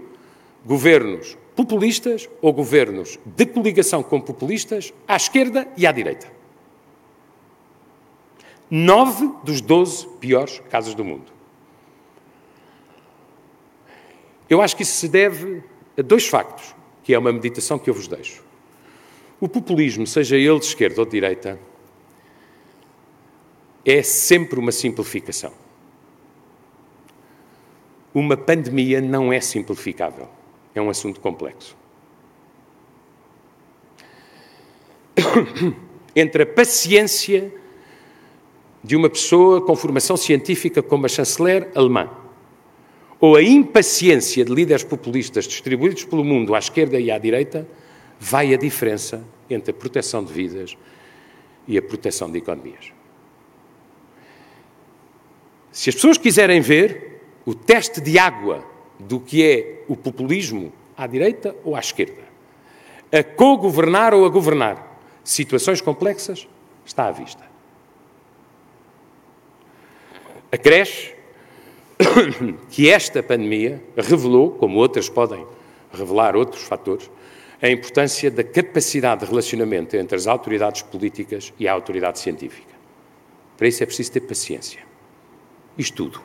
governos 0.65 1.37
populistas 1.55 2.29
ou 2.41 2.51
governos 2.51 3.19
de 3.25 3.45
coligação 3.45 4.01
com 4.01 4.19
populistas 4.19 4.93
à 5.07 5.15
esquerda 5.15 5.67
e 5.77 5.85
à 5.85 5.91
direita 5.91 6.41
nove 8.71 9.29
dos 9.43 9.59
doze 9.59 10.07
piores 10.21 10.61
casos 10.69 10.95
do 10.95 11.03
mundo. 11.03 11.29
Eu 14.49 14.61
acho 14.61 14.77
que 14.77 14.83
isso 14.83 14.93
se 14.93 15.09
deve 15.09 15.61
a 15.97 16.01
dois 16.01 16.25
factos, 16.27 16.73
que 17.03 17.13
é 17.13 17.19
uma 17.19 17.33
meditação 17.33 17.77
que 17.77 17.89
eu 17.89 17.93
vos 17.93 18.07
deixo. 18.07 18.41
O 19.41 19.49
populismo, 19.49 20.05
seja 20.05 20.37
ele 20.37 20.59
de 20.59 20.65
esquerda 20.65 21.01
ou 21.01 21.05
de 21.05 21.13
direita, 21.13 21.59
é 23.83 24.03
sempre 24.03 24.59
uma 24.59 24.71
simplificação. 24.71 25.51
Uma 28.13 28.37
pandemia 28.37 29.01
não 29.01 29.33
é 29.33 29.41
simplificável. 29.41 30.29
É 30.75 30.81
um 30.81 30.91
assunto 30.91 31.19
complexo. 31.19 31.75
Entre 36.15 36.43
a 36.43 36.45
paciência 36.45 37.51
de 38.83 38.95
uma 38.95 39.09
pessoa 39.09 39.59
com 39.61 39.75
formação 39.75 40.15
científica 40.15 40.83
como 40.83 41.07
a 41.07 41.09
chanceler 41.09 41.71
alemã, 41.73 42.11
ou 43.19 43.35
a 43.35 43.41
impaciência 43.41 44.45
de 44.45 44.53
líderes 44.53 44.83
populistas 44.83 45.45
distribuídos 45.45 46.03
pelo 46.05 46.23
mundo 46.23 46.53
à 46.53 46.59
esquerda 46.59 46.99
e 46.99 47.09
à 47.09 47.17
direita, 47.17 47.67
vai 48.23 48.53
a 48.53 48.57
diferença 48.57 49.25
entre 49.49 49.71
a 49.71 49.73
proteção 49.73 50.23
de 50.23 50.31
vidas 50.31 50.77
e 51.67 51.75
a 51.75 51.81
proteção 51.81 52.31
de 52.31 52.37
economias. 52.37 52.93
Se 55.71 55.89
as 55.89 55.95
pessoas 55.95 56.19
quiserem 56.19 56.61
ver 56.61 57.19
o 57.43 57.55
teste 57.55 57.99
de 57.99 58.19
água 58.19 58.63
do 58.99 59.19
que 59.19 59.43
é 59.43 59.83
o 59.87 59.97
populismo 59.97 60.71
à 60.95 61.07
direita 61.07 61.55
ou 61.63 61.75
à 61.75 61.79
esquerda, 61.79 62.21
a 63.11 63.23
co-governar 63.23 64.13
ou 64.13 64.23
a 64.23 64.29
governar 64.29 65.01
situações 65.23 65.81
complexas, 65.81 66.47
está 66.85 67.07
à 67.07 67.11
vista. 67.11 67.43
Acresce 70.51 71.15
que 72.69 72.87
esta 72.87 73.23
pandemia 73.23 73.83
revelou, 73.97 74.51
como 74.51 74.77
outras 74.77 75.09
podem 75.09 75.43
revelar 75.91 76.35
outros 76.35 76.61
fatores, 76.61 77.09
a 77.61 77.69
importância 77.69 78.31
da 78.31 78.43
capacidade 78.43 79.21
de 79.21 79.27
relacionamento 79.27 79.95
entre 79.95 80.15
as 80.15 80.25
autoridades 80.25 80.81
políticas 80.81 81.53
e 81.59 81.67
a 81.67 81.73
autoridade 81.73 82.19
científica. 82.19 82.73
Para 83.55 83.67
isso 83.67 83.83
é 83.83 83.85
preciso 83.85 84.11
ter 84.11 84.21
paciência, 84.21 84.81
estudo, 85.77 86.21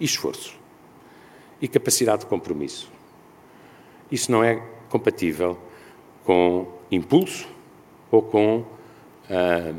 esforço, 0.00 0.58
e 1.60 1.68
capacidade 1.68 2.20
de 2.20 2.26
compromisso. 2.26 2.90
Isso 4.10 4.30
não 4.30 4.42
é 4.42 4.62
compatível 4.88 5.58
com 6.24 6.66
impulso 6.90 7.48
ou 8.10 8.22
com 8.22 8.58
uh, 8.58 9.76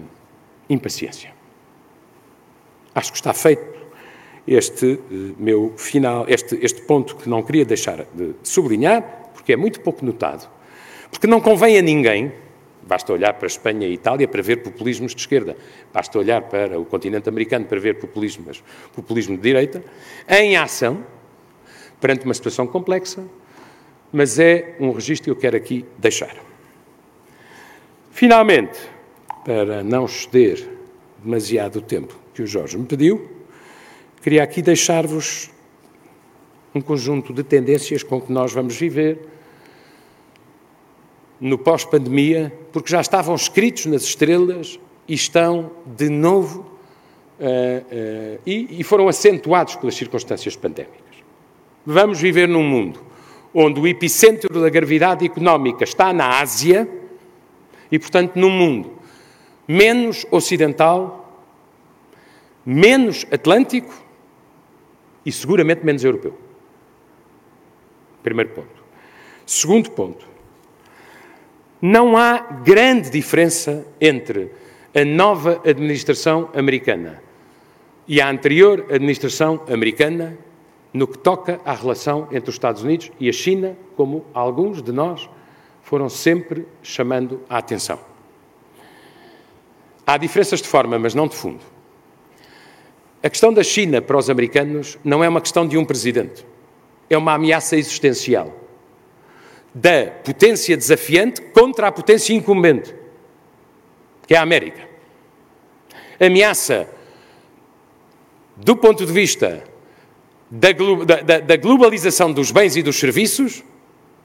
impaciência. 0.69 1.33
Acho 2.95 3.11
que 3.11 3.17
está 3.17 3.33
feito 3.33 3.77
este 4.47 4.85
uh, 4.85 5.35
meu 5.37 5.73
final, 5.77 6.25
este, 6.27 6.57
este 6.61 6.81
ponto 6.81 7.15
que 7.15 7.29
não 7.29 7.43
queria 7.43 7.65
deixar 7.65 8.05
de 8.13 8.33
sublinhar, 8.43 9.29
porque 9.33 9.53
é 9.53 9.57
muito 9.57 9.81
pouco 9.81 10.05
notado, 10.05 10.49
porque 11.09 11.27
não 11.27 11.41
convém 11.41 11.77
a 11.77 11.81
ninguém, 11.81 12.31
basta 12.83 13.11
olhar 13.11 13.33
para 13.33 13.45
a 13.45 13.47
Espanha 13.47 13.87
e 13.87 13.93
Itália 13.93 14.27
para 14.27 14.41
ver 14.41 14.57
populismos 14.57 15.13
de 15.13 15.21
esquerda, 15.21 15.57
basta 15.93 16.17
olhar 16.17 16.41
para 16.43 16.79
o 16.79 16.85
continente 16.85 17.27
americano 17.27 17.65
para 17.65 17.79
ver 17.79 17.99
populismos, 17.99 18.63
populismo 18.95 19.35
de 19.35 19.43
direita, 19.43 19.83
em 20.29 20.55
ação, 20.55 21.03
perante 21.99 22.25
uma 22.25 22.33
situação 22.33 22.65
complexa, 22.65 23.23
mas 24.11 24.39
é 24.39 24.75
um 24.79 24.91
registro 24.91 25.25
que 25.25 25.29
eu 25.31 25.35
quero 25.35 25.57
aqui 25.57 25.85
deixar. 25.97 26.35
Finalmente, 28.11 28.79
para 29.43 29.83
não 29.83 30.05
exceder 30.05 30.67
demasiado 31.23 31.77
o 31.77 31.81
tempo 31.81 32.17
que 32.33 32.41
o 32.41 32.47
Jorge 32.47 32.77
me 32.77 32.85
pediu, 32.85 33.29
queria 34.21 34.43
aqui 34.43 34.61
deixar-vos 34.61 35.51
um 36.73 36.81
conjunto 36.81 37.33
de 37.33 37.43
tendências 37.43 38.03
com 38.03 38.21
que 38.21 38.31
nós 38.31 38.53
vamos 38.53 38.75
viver 38.75 39.19
no 41.39 41.57
pós-pandemia, 41.57 42.53
porque 42.71 42.89
já 42.89 43.01
estavam 43.01 43.35
escritos 43.35 43.85
nas 43.85 44.03
estrelas 44.03 44.79
e 45.07 45.13
estão 45.13 45.71
de 45.85 46.09
novo 46.09 46.61
uh, 47.39 48.35
uh, 48.35 48.41
e, 48.45 48.79
e 48.79 48.83
foram 48.83 49.07
acentuados 49.07 49.75
pelas 49.75 49.95
circunstâncias 49.95 50.55
pandémicas. 50.55 50.97
Vamos 51.85 52.19
viver 52.19 52.47
num 52.47 52.63
mundo 52.63 53.07
onde 53.53 53.79
o 53.79 53.87
epicentro 53.87 54.61
da 54.61 54.69
gravidade 54.69 55.25
económica 55.25 55.83
está 55.83 56.13
na 56.13 56.39
Ásia 56.39 56.87
e, 57.91 57.97
portanto, 57.97 58.35
num 58.35 58.51
mundo 58.51 58.91
menos 59.67 60.25
ocidental, 60.31 61.43
menos 62.65 63.25
atlântico 63.31 63.93
e 65.25 65.31
seguramente 65.31 65.85
menos 65.85 66.03
europeu. 66.03 66.37
Primeiro 68.21 68.51
ponto. 68.51 68.83
Segundo 69.45 69.91
ponto. 69.91 70.36
Não 71.81 72.17
há 72.17 72.39
grande 72.39 73.11
diferença 73.11 73.85
entre 74.01 74.51
a 74.95 75.05
nova 75.05 75.61
administração 75.63 76.49
americana 76.55 77.21
e 78.07 78.19
a 78.19 78.29
anterior 78.29 78.87
administração 78.89 79.61
americana 79.69 80.37
no 80.91 81.05
que 81.07 81.19
toca 81.19 81.61
à 81.63 81.73
relação 81.73 82.27
entre 82.31 82.49
os 82.49 82.55
Estados 82.55 82.81
Unidos 82.81 83.11
e 83.19 83.29
a 83.29 83.33
China, 83.33 83.77
como 83.95 84.25
alguns 84.33 84.81
de 84.81 84.91
nós 84.91 85.29
foram 85.83 86.09
sempre 86.09 86.65
chamando 86.81 87.41
a 87.47 87.59
atenção. 87.59 87.99
Há 90.05 90.17
diferenças 90.17 90.61
de 90.61 90.67
forma, 90.67 90.97
mas 90.97 91.13
não 91.13 91.27
de 91.27 91.35
fundo. 91.35 91.63
A 93.21 93.29
questão 93.29 93.53
da 93.53 93.63
China 93.63 94.01
para 94.01 94.17
os 94.17 94.29
americanos 94.29 94.97
não 95.03 95.23
é 95.23 95.29
uma 95.29 95.41
questão 95.41 95.67
de 95.67 95.77
um 95.77 95.85
presidente, 95.85 96.43
é 97.07 97.17
uma 97.17 97.33
ameaça 97.33 97.75
existencial 97.75 98.66
da 99.73 100.07
potência 100.23 100.75
desafiante 100.75 101.41
contra 101.41 101.87
a 101.87 101.91
potência 101.91 102.33
incumbente, 102.33 102.93
que 104.25 104.33
é 104.33 104.37
a 104.37 104.41
América. 104.41 104.87
Ameaça 106.19 106.87
do 108.57 108.75
ponto 108.75 109.05
de 109.05 109.11
vista 109.11 109.63
da, 110.49 110.69
da, 110.71 111.39
da 111.39 111.57
globalização 111.57 112.31
dos 112.31 112.51
bens 112.51 112.75
e 112.75 112.81
dos 112.81 112.97
serviços, 112.97 113.63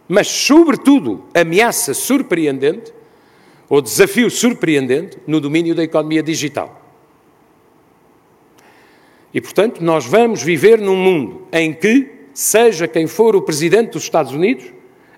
mas, 0.09 0.27
sobretudo, 0.27 1.25
ameaça 1.35 1.95
surpreendente, 1.95 2.93
ou 3.69 3.81
desafio 3.81 4.31
surpreendente, 4.31 5.19
no 5.27 5.41
domínio 5.41 5.75
da 5.75 5.83
economia 5.83 6.23
digital. 6.23 6.81
E, 9.33 9.41
portanto, 9.41 9.83
nós 9.83 10.05
vamos 10.05 10.43
viver 10.43 10.79
num 10.79 10.97
mundo 10.97 11.47
em 11.53 11.73
que, 11.73 12.11
seja 12.35 12.87
quem 12.87 13.07
for 13.07 13.35
o 13.35 13.43
presidente 13.43 13.93
dos 13.93 14.03
Estados 14.03 14.33
Unidos, 14.33 14.73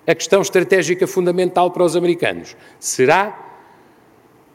a 0.07 0.13
questão 0.13 0.41
estratégica 0.41 1.07
fundamental 1.07 1.71
para 1.71 1.83
os 1.83 1.95
americanos 1.95 2.55
será 2.79 3.61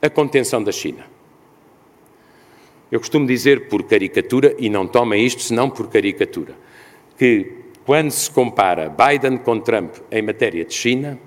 a 0.01 0.09
contenção 0.09 0.63
da 0.63 0.73
China. 0.73 1.05
Eu 2.91 2.99
costumo 2.99 3.27
dizer 3.27 3.69
por 3.69 3.85
caricatura, 3.85 4.55
e 4.59 4.69
não 4.69 4.87
tomem 4.87 5.25
isto 5.25 5.43
senão 5.43 5.71
por 5.71 5.89
caricatura, 5.89 6.55
que 7.17 7.53
quando 7.85 8.11
se 8.11 8.31
compara 8.31 8.89
Biden 8.89 9.39
com 9.39 9.61
Trump 9.61 9.97
em 10.11 10.23
matéria 10.23 10.65
de 10.65 10.75
China, 10.75 11.19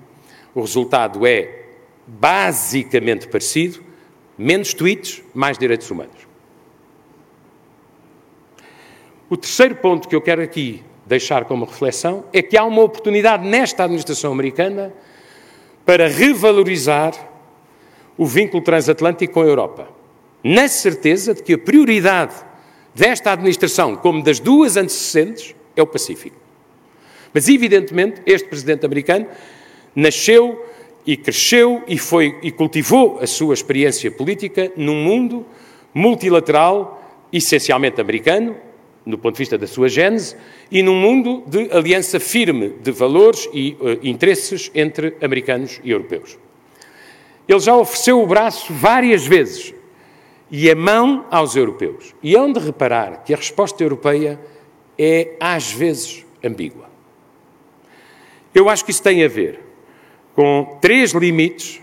o 0.54 0.60
resultado 0.60 1.26
é 1.26 1.64
basicamente 2.06 3.28
parecido, 3.28 3.82
menos 4.36 4.74
tweets, 4.74 5.22
mais 5.32 5.56
direitos 5.56 5.90
humanos. 5.90 6.26
O 9.28 9.36
terceiro 9.36 9.76
ponto 9.76 10.08
que 10.08 10.14
eu 10.14 10.20
quero 10.20 10.42
aqui 10.42 10.82
deixar 11.06 11.44
como 11.44 11.64
reflexão 11.64 12.24
é 12.32 12.42
que 12.42 12.56
há 12.56 12.64
uma 12.64 12.82
oportunidade 12.82 13.46
nesta 13.46 13.84
administração 13.84 14.32
americana 14.32 14.92
para 15.84 16.08
revalorizar 16.08 17.12
o 18.16 18.24
vínculo 18.26 18.62
transatlântico 18.62 19.34
com 19.34 19.42
a 19.42 19.46
Europa 19.46 19.88
na 20.44 20.68
certeza 20.68 21.32
de 21.32 21.42
que 21.42 21.54
a 21.54 21.58
prioridade 21.58 22.34
desta 22.94 23.32
administração, 23.32 23.96
como 23.96 24.22
das 24.22 24.38
duas 24.38 24.76
antecedentes, 24.76 25.54
é 25.74 25.82
o 25.82 25.86
Pacífico. 25.86 26.36
Mas, 27.32 27.48
evidentemente, 27.48 28.20
este 28.26 28.46
presidente 28.46 28.84
americano 28.84 29.26
nasceu 29.96 30.64
e 31.06 31.16
cresceu 31.16 31.82
e, 31.88 31.98
foi, 31.98 32.38
e 32.42 32.52
cultivou 32.52 33.18
a 33.20 33.26
sua 33.26 33.54
experiência 33.54 34.10
política 34.10 34.70
num 34.76 35.02
mundo 35.02 35.46
multilateral, 35.92 37.02
essencialmente 37.32 38.00
americano, 38.00 38.54
no 39.04 39.18
ponto 39.18 39.34
de 39.34 39.38
vista 39.38 39.58
da 39.58 39.66
sua 39.66 39.88
gênese, 39.88 40.36
e 40.70 40.82
num 40.82 40.94
mundo 40.94 41.42
de 41.46 41.70
aliança 41.70 42.18
firme 42.18 42.70
de 42.80 42.90
valores 42.90 43.48
e 43.52 43.76
uh, 43.80 43.98
interesses 44.02 44.70
entre 44.74 45.16
americanos 45.20 45.80
e 45.84 45.90
europeus. 45.90 46.38
Ele 47.46 47.60
já 47.60 47.76
ofereceu 47.76 48.22
o 48.22 48.26
braço 48.26 48.72
várias 48.72 49.26
vezes 49.26 49.74
e 50.50 50.70
a 50.70 50.74
mão 50.74 51.26
aos 51.30 51.56
europeus. 51.56 52.14
E 52.22 52.34
hão 52.34 52.52
de 52.52 52.60
reparar 52.60 53.24
que 53.24 53.34
a 53.34 53.36
resposta 53.36 53.82
europeia 53.82 54.40
é, 54.98 55.36
às 55.38 55.70
vezes, 55.70 56.24
ambígua. 56.42 56.88
Eu 58.54 58.68
acho 58.68 58.84
que 58.84 58.90
isso 58.90 59.02
tem 59.02 59.22
a 59.24 59.28
ver 59.28 59.60
com 60.34 60.78
três 60.80 61.12
limites 61.12 61.82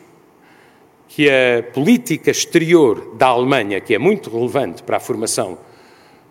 que 1.08 1.30
a 1.30 1.64
política 1.74 2.32
exterior 2.32 3.16
da 3.16 3.28
Alemanha, 3.28 3.82
que 3.82 3.94
é 3.94 4.00
muito 4.00 4.30
relevante 4.30 4.82
para 4.82 4.98
a 4.98 5.00
formação 5.00 5.58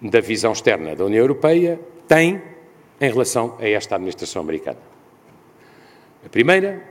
da 0.01 0.21
visão 0.21 0.53
externa 0.53 0.95
da 0.95 1.05
União 1.05 1.21
Europeia, 1.21 1.81
tem 2.09 2.41
em 3.01 3.11
relação 3.11 3.57
a 3.59 3.69
esta 3.69 3.97
administração 3.97 4.43
americana. 4.43 4.79
A 6.25 6.29
primeira 6.29 6.83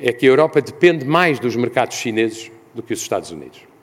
é 0.00 0.12
que 0.12 0.26
a 0.26 0.28
Europa 0.28 0.60
depende 0.60 1.04
mais 1.04 1.38
dos 1.38 1.56
mercados 1.56 1.96
chineses 1.96 2.50
do 2.74 2.82
que 2.82 2.92
os 2.92 3.00
Estados 3.00 3.30
Unidos 3.30 3.74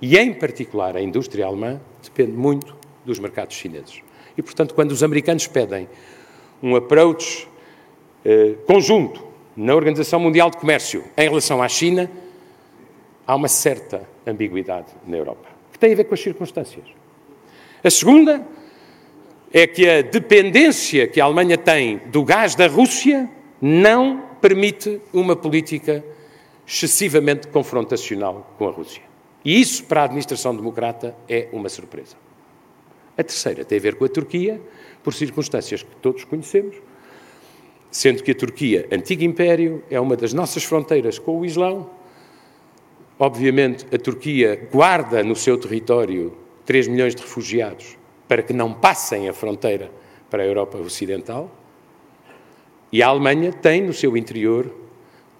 e, 0.00 0.16
em 0.16 0.32
particular, 0.32 0.96
a 0.96 1.02
indústria 1.02 1.44
alemã 1.44 1.80
depende 2.02 2.32
muito 2.32 2.74
dos 3.04 3.18
mercados 3.18 3.56
chineses. 3.56 4.02
E, 4.36 4.42
portanto, 4.42 4.74
quando 4.74 4.92
os 4.92 5.02
americanos 5.02 5.46
pedem 5.46 5.88
um 6.62 6.74
approach 6.74 7.46
eh, 8.24 8.54
conjunto 8.66 9.22
na 9.56 9.74
Organização 9.74 10.18
Mundial 10.18 10.50
de 10.50 10.56
Comércio 10.56 11.04
em 11.16 11.28
relação 11.28 11.62
à 11.62 11.68
China, 11.68 12.10
há 13.26 13.34
uma 13.34 13.48
certa 13.48 14.08
ambiguidade 14.26 14.88
na 15.06 15.18
Europa, 15.18 15.48
tem 15.80 15.92
a 15.92 15.96
ver 15.96 16.04
com 16.04 16.14
as 16.14 16.20
circunstâncias. 16.20 16.84
A 17.82 17.90
segunda 17.90 18.46
é 19.52 19.66
que 19.66 19.88
a 19.88 20.02
dependência 20.02 21.08
que 21.08 21.20
a 21.20 21.24
Alemanha 21.24 21.58
tem 21.58 21.98
do 22.06 22.22
gás 22.22 22.54
da 22.54 22.68
Rússia 22.68 23.28
não 23.60 24.22
permite 24.40 25.00
uma 25.12 25.34
política 25.34 26.04
excessivamente 26.66 27.48
confrontacional 27.48 28.54
com 28.56 28.68
a 28.68 28.70
Rússia. 28.70 29.02
E 29.44 29.60
isso, 29.60 29.84
para 29.84 30.02
a 30.02 30.04
administração 30.04 30.54
democrata, 30.54 31.16
é 31.28 31.48
uma 31.52 31.68
surpresa. 31.68 32.14
A 33.16 33.24
terceira 33.24 33.64
tem 33.64 33.78
a 33.78 33.80
ver 33.80 33.96
com 33.96 34.04
a 34.04 34.08
Turquia, 34.08 34.60
por 35.02 35.14
circunstâncias 35.14 35.82
que 35.82 35.96
todos 35.96 36.24
conhecemos, 36.24 36.76
sendo 37.90 38.22
que 38.22 38.30
a 38.30 38.34
Turquia, 38.34 38.86
antigo 38.92 39.24
império, 39.24 39.82
é 39.90 39.98
uma 39.98 40.16
das 40.16 40.32
nossas 40.32 40.62
fronteiras 40.62 41.18
com 41.18 41.40
o 41.40 41.44
Islão. 41.44 41.90
Obviamente, 43.22 43.84
a 43.94 43.98
Turquia 43.98 44.66
guarda 44.72 45.22
no 45.22 45.36
seu 45.36 45.58
território 45.58 46.34
3 46.64 46.88
milhões 46.88 47.14
de 47.14 47.20
refugiados 47.20 47.98
para 48.26 48.42
que 48.42 48.54
não 48.54 48.72
passem 48.72 49.28
a 49.28 49.34
fronteira 49.34 49.90
para 50.30 50.42
a 50.42 50.46
Europa 50.46 50.78
Ocidental. 50.78 51.50
E 52.90 53.02
a 53.02 53.08
Alemanha 53.08 53.52
tem 53.52 53.82
no 53.82 53.92
seu 53.92 54.16
interior 54.16 54.74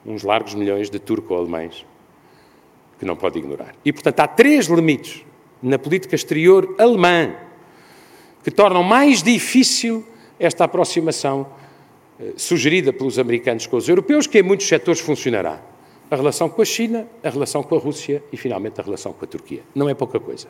uns 0.04 0.22
largos 0.24 0.54
milhões 0.54 0.90
de 0.90 0.98
turco-alemães 0.98 1.86
que 2.98 3.06
não 3.06 3.16
pode 3.16 3.38
ignorar. 3.38 3.74
E, 3.82 3.90
portanto, 3.94 4.20
há 4.20 4.28
três 4.28 4.66
limites 4.66 5.24
na 5.62 5.78
política 5.78 6.14
exterior 6.14 6.74
alemã 6.78 7.34
que 8.44 8.50
tornam 8.50 8.82
mais 8.82 9.22
difícil 9.22 10.04
esta 10.38 10.64
aproximação 10.64 11.46
eh, 12.20 12.34
sugerida 12.36 12.92
pelos 12.92 13.18
americanos 13.18 13.66
com 13.66 13.78
os 13.78 13.88
europeus, 13.88 14.26
que 14.26 14.38
em 14.38 14.42
muitos 14.42 14.68
setores 14.68 15.00
funcionará. 15.00 15.62
A 16.10 16.16
relação 16.16 16.48
com 16.48 16.60
a 16.60 16.64
China, 16.64 17.06
a 17.22 17.30
relação 17.30 17.62
com 17.62 17.76
a 17.76 17.78
Rússia 17.78 18.22
e, 18.32 18.36
finalmente, 18.36 18.80
a 18.80 18.84
relação 18.84 19.12
com 19.12 19.24
a 19.24 19.28
Turquia. 19.28 19.62
Não 19.74 19.88
é 19.88 19.94
pouca 19.94 20.18
coisa. 20.18 20.48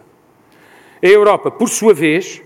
A 1.03 1.07
Europa, 1.07 1.51
por 1.51 1.69
sua 1.69 1.93
vez, 1.93 2.43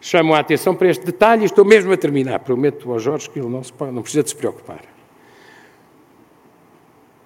chama 0.00 0.36
a 0.36 0.40
atenção 0.40 0.74
para 0.74 0.88
este 0.88 1.04
detalhe 1.04 1.42
e 1.42 1.46
estou 1.46 1.64
mesmo 1.64 1.92
a 1.92 1.96
terminar. 1.96 2.40
Prometo 2.40 2.92
ao 2.92 2.98
Jorge 2.98 3.30
que 3.30 3.38
ele 3.38 3.48
não, 3.48 3.62
se, 3.62 3.72
não 3.92 4.02
precisa 4.02 4.22
de 4.22 4.30
se 4.30 4.36
preocupar. 4.36 4.82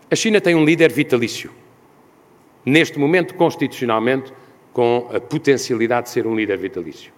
A 0.09 0.15
China 0.15 0.41
tem 0.41 0.55
um 0.55 0.65
líder 0.65 0.93
vitalício. 0.93 1.51
Neste 2.65 2.99
momento, 2.99 3.35
constitucionalmente, 3.35 4.33
com 4.73 5.09
a 5.13 5.19
potencialidade 5.19 6.07
de 6.07 6.13
ser 6.13 6.27
um 6.27 6.37
líder 6.37 6.59
vitalício. 6.59 7.13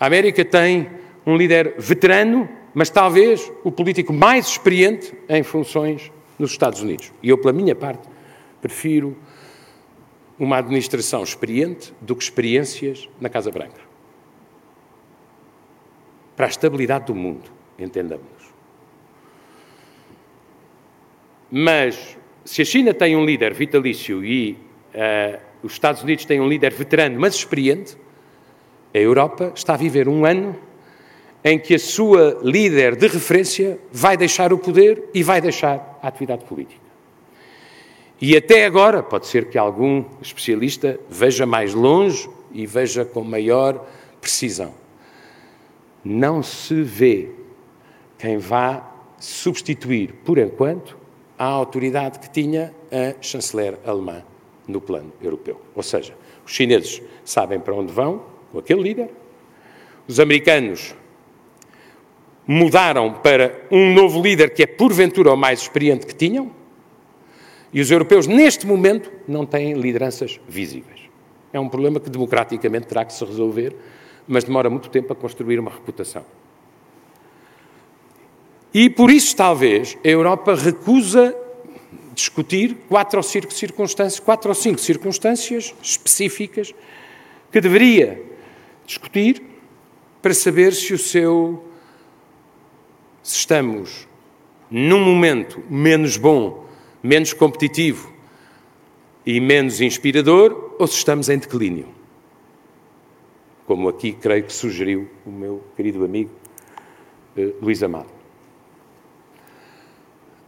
A 0.00 0.06
América 0.06 0.44
tem 0.44 0.90
um 1.26 1.36
líder 1.36 1.74
veterano, 1.78 2.48
mas 2.74 2.90
talvez 2.90 3.52
o 3.62 3.70
político 3.70 4.12
mais 4.12 4.46
experiente 4.46 5.14
em 5.28 5.42
funções 5.42 6.10
nos 6.38 6.50
Estados 6.50 6.80
Unidos. 6.80 7.12
E 7.22 7.28
eu, 7.28 7.38
pela 7.38 7.52
minha 7.52 7.74
parte, 7.74 8.08
prefiro 8.60 9.16
uma 10.38 10.58
administração 10.58 11.22
experiente 11.22 11.92
do 12.00 12.16
que 12.16 12.22
experiências 12.22 13.08
na 13.20 13.28
Casa 13.28 13.50
Branca. 13.50 13.80
Para 16.36 16.46
a 16.46 16.48
estabilidade 16.48 17.06
do 17.06 17.14
mundo, 17.14 17.50
entendamos. 17.78 18.26
Mas 21.50 22.16
se 22.44 22.62
a 22.62 22.64
China 22.64 22.94
tem 22.94 23.16
um 23.16 23.24
líder 23.24 23.52
vitalício 23.52 24.24
e 24.24 24.52
uh, 24.94 25.38
os 25.62 25.72
Estados 25.72 26.02
Unidos 26.02 26.24
têm 26.24 26.40
um 26.40 26.48
líder 26.48 26.72
veterano, 26.72 27.20
mas 27.20 27.34
experiente, 27.34 27.96
a 28.94 28.98
Europa 28.98 29.52
está 29.54 29.74
a 29.74 29.76
viver 29.76 30.08
um 30.08 30.24
ano 30.24 30.58
em 31.44 31.58
que 31.58 31.74
a 31.74 31.78
sua 31.78 32.38
líder 32.42 32.96
de 32.96 33.08
referência 33.08 33.78
vai 33.90 34.16
deixar 34.16 34.52
o 34.52 34.58
poder 34.58 35.10
e 35.12 35.22
vai 35.22 35.40
deixar 35.40 35.98
a 36.02 36.08
atividade 36.08 36.44
política. 36.44 36.80
E 38.20 38.36
até 38.36 38.64
agora, 38.64 39.02
pode 39.02 39.26
ser 39.26 39.48
que 39.48 39.58
algum 39.58 40.04
especialista 40.20 41.00
veja 41.10 41.44
mais 41.44 41.74
longe 41.74 42.30
e 42.52 42.64
veja 42.66 43.04
com 43.04 43.24
maior 43.24 43.84
precisão. 44.20 44.72
Não 46.04 46.42
se 46.42 46.82
vê 46.82 47.30
quem 48.16 48.38
vá 48.38 48.88
substituir, 49.18 50.12
por 50.24 50.38
enquanto, 50.38 50.96
a 51.36 51.44
autoridade 51.44 52.20
que 52.20 52.30
tinha 52.30 52.72
a 52.92 53.20
chanceler 53.20 53.76
alemã 53.84 54.22
no 54.68 54.80
plano 54.80 55.12
europeu. 55.20 55.60
Ou 55.74 55.82
seja, 55.82 56.14
os 56.46 56.52
chineses 56.52 57.02
sabem 57.24 57.58
para 57.58 57.74
onde 57.74 57.92
vão 57.92 58.22
com 58.52 58.58
aquele 58.60 58.82
líder, 58.82 59.10
os 60.06 60.20
americanos 60.20 60.94
mudaram 62.46 63.14
para 63.14 63.66
um 63.70 63.92
novo 63.94 64.20
líder 64.20 64.50
que 64.50 64.62
é 64.62 64.66
porventura 64.66 65.32
o 65.32 65.36
mais 65.36 65.60
experiente 65.60 66.06
que 66.06 66.14
tinham, 66.14 66.50
e 67.72 67.80
os 67.80 67.90
europeus, 67.90 68.26
neste 68.26 68.66
momento, 68.66 69.10
não 69.26 69.46
têm 69.46 69.72
lideranças 69.74 70.38
visíveis. 70.46 71.00
É 71.52 71.58
um 71.58 71.68
problema 71.68 71.98
que 71.98 72.10
democraticamente 72.10 72.86
terá 72.86 73.04
que 73.04 73.14
se 73.14 73.24
resolver, 73.24 73.74
mas 74.28 74.44
demora 74.44 74.68
muito 74.68 74.90
tempo 74.90 75.12
a 75.12 75.16
construir 75.16 75.58
uma 75.58 75.70
reputação. 75.70 76.24
E 78.74 78.90
por 78.90 79.10
isso, 79.10 79.34
talvez, 79.36 79.96
a 80.04 80.08
Europa 80.08 80.54
recusa 80.54 81.36
discutir 82.14 82.76
quatro 82.88 83.18
ou 83.18 83.22
cinco 83.22 83.52
circunstâncias, 83.52 84.20
quatro 84.20 84.50
ou 84.50 84.54
cinco 84.54 84.78
circunstâncias 84.78 85.74
específicas 85.82 86.74
que 87.50 87.60
deveria 87.60 88.22
discutir 88.86 89.42
para 90.20 90.34
saber 90.34 90.72
se 90.72 90.92
o 90.92 90.98
seu 90.98 91.64
se 93.22 93.36
estamos 93.36 94.08
num 94.70 95.00
momento 95.00 95.62
menos 95.68 96.16
bom, 96.16 96.66
menos 97.02 97.32
competitivo 97.32 98.12
e 99.24 99.40
menos 99.40 99.80
inspirador 99.80 100.74
ou 100.78 100.86
se 100.86 100.96
estamos 100.96 101.28
em 101.28 101.38
declínio. 101.38 101.88
Como 103.66 103.88
aqui 103.88 104.12
creio 104.12 104.44
que 104.44 104.52
sugeriu 104.52 105.08
o 105.24 105.30
meu 105.30 105.62
querido 105.76 106.04
amigo 106.04 106.30
uh, 107.36 107.54
Luís 107.64 107.82
Amado. 107.82 108.08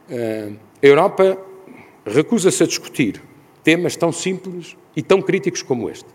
Uh, 0.09 0.57
a 0.83 0.87
Europa 0.87 1.39
recusa-se 2.05 2.63
a 2.63 2.67
discutir 2.67 3.23
temas 3.63 3.97
tão 3.97 4.13
simples 4.13 4.77
e 4.97 5.03
tão 5.03 5.23
críticos 5.23 5.63
como 5.63 5.89
este. 5.89 6.09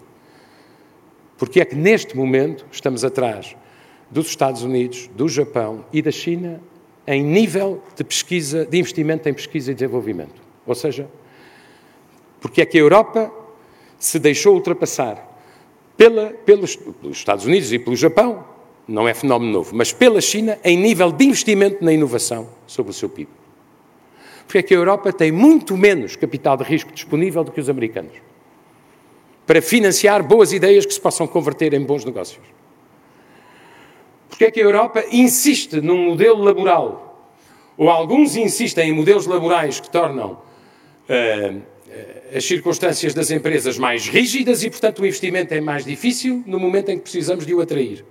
Porque 1.38 1.62
é 1.62 1.66
que 1.66 1.76
neste 1.76 2.18
momento 2.18 2.66
estamos 2.72 3.03
atrás 3.03 3.55
dos 4.10 4.28
Estados 4.28 4.64
Unidos, 4.64 5.10
do 5.16 5.28
Japão 5.28 5.86
e 5.93 6.01
da 6.01 6.12
China 6.12 6.62
em 7.05 7.24
nível 7.24 7.82
de 7.95 8.03
pesquisa, 8.03 8.66
de 8.66 8.78
investimento 8.78 9.28
em 9.28 9.34
pesquisa 9.34 9.72
e 9.72 9.74
desenvolvimento. 9.74 10.41
Ou 10.66 10.76
seja, 10.76 11.10
porque 12.39 12.62
é 12.62 12.66
que 12.66 12.78
a 12.78 12.82
Europa 12.82 13.32
se 13.97 14.20
deixou 14.20 14.55
ultrapassar 14.55 15.28
pela, 15.97 16.30
pelos, 16.45 16.76
pelos 16.76 17.18
Estados 17.18 17.45
Unidos 17.45 17.74
e 17.74 17.80
pelo 17.80 17.95
Japão, 17.95 18.43
não 18.88 19.07
é 19.07 19.14
fenómeno 19.14 19.51
novo, 19.51 19.76
mas 19.76 19.91
pela 19.91 20.22
China 20.22 20.57
em 20.64 20.78
nível 20.78 21.12
de 21.12 21.26
investimento 21.26 21.84
na 21.84 21.91
inovação 21.91 22.49
sobre 22.66 22.91
o 22.91 22.93
seu 22.93 23.10
PIB 23.10 23.30
porque 24.49 24.57
é 24.57 24.64
que 24.64 24.74
a 24.74 24.78
Europa 24.78 25.14
tem 25.14 25.32
muito 25.32 25.78
menos 25.78 26.16
capital 26.16 26.57
de 26.57 26.64
risco 26.64 26.91
disponível 26.91 27.43
do 27.43 27.51
que 27.51 27.62
os 27.62 27.70
americanos 27.70 28.14
para 29.45 29.62
financiar 29.62 30.24
boas 30.24 30.51
ideias 30.51 30.88
que 30.88 30.93
se 30.93 30.99
possam 30.99 31.28
converter 31.28 31.72
em 31.76 31.84
bons 31.84 32.03
negócios. 32.03 32.41
Porque 34.30 34.46
é 34.46 34.52
que 34.52 34.62
a 34.62 34.64
Europa 34.64 35.04
insiste 35.12 35.82
num 35.82 36.06
modelo 36.06 36.42
laboral, 36.44 37.34
ou 37.78 37.90
alguns 37.90 38.36
insistem 38.36 38.90
em 38.90 38.94
modelos 38.94 39.26
laborais 39.26 39.80
que 39.80 39.90
tornam 39.90 40.34
uh, 41.10 41.62
as 42.36 42.46
circunstâncias 42.46 43.14
das 43.14 43.32
empresas 43.32 43.78
mais 43.78 44.08
rígidas 44.08 44.64
e, 44.64 44.70
portanto, 44.70 45.00
o 45.00 45.06
investimento 45.06 45.54
é 45.54 45.60
mais 45.60 45.84
difícil 45.84 46.44
no 46.46 46.60
momento 46.60 46.90
em 46.90 46.98
que 46.98 47.04
precisamos 47.04 47.46
de 47.46 47.54
o 47.54 47.62
atrair. 47.62 48.06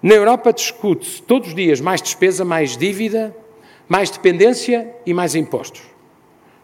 Na 0.00 0.14
Europa 0.14 0.52
discute-se 0.52 1.22
todos 1.22 1.48
os 1.48 1.54
dias 1.54 1.80
mais 1.80 2.00
despesa, 2.00 2.44
mais 2.44 2.76
dívida, 2.76 3.34
mais 3.88 4.10
dependência 4.10 4.94
e 5.04 5.12
mais 5.12 5.34
impostos. 5.34 5.82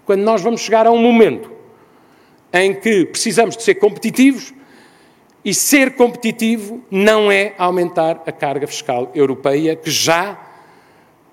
Quando 0.04 0.20
nós 0.20 0.42
vamos 0.42 0.60
chegar 0.60 0.86
a 0.86 0.90
um 0.90 0.98
momento 0.98 1.50
em 2.52 2.74
que 2.74 3.06
precisamos 3.06 3.56
de 3.56 3.62
ser 3.62 3.76
competitivos, 3.76 4.52
e 5.44 5.54
ser 5.54 5.94
competitivo 5.94 6.82
não 6.90 7.30
é 7.32 7.54
aumentar 7.56 8.22
a 8.26 8.32
carga 8.32 8.66
fiscal 8.66 9.10
europeia, 9.14 9.74
que 9.74 9.90
já 9.90 10.38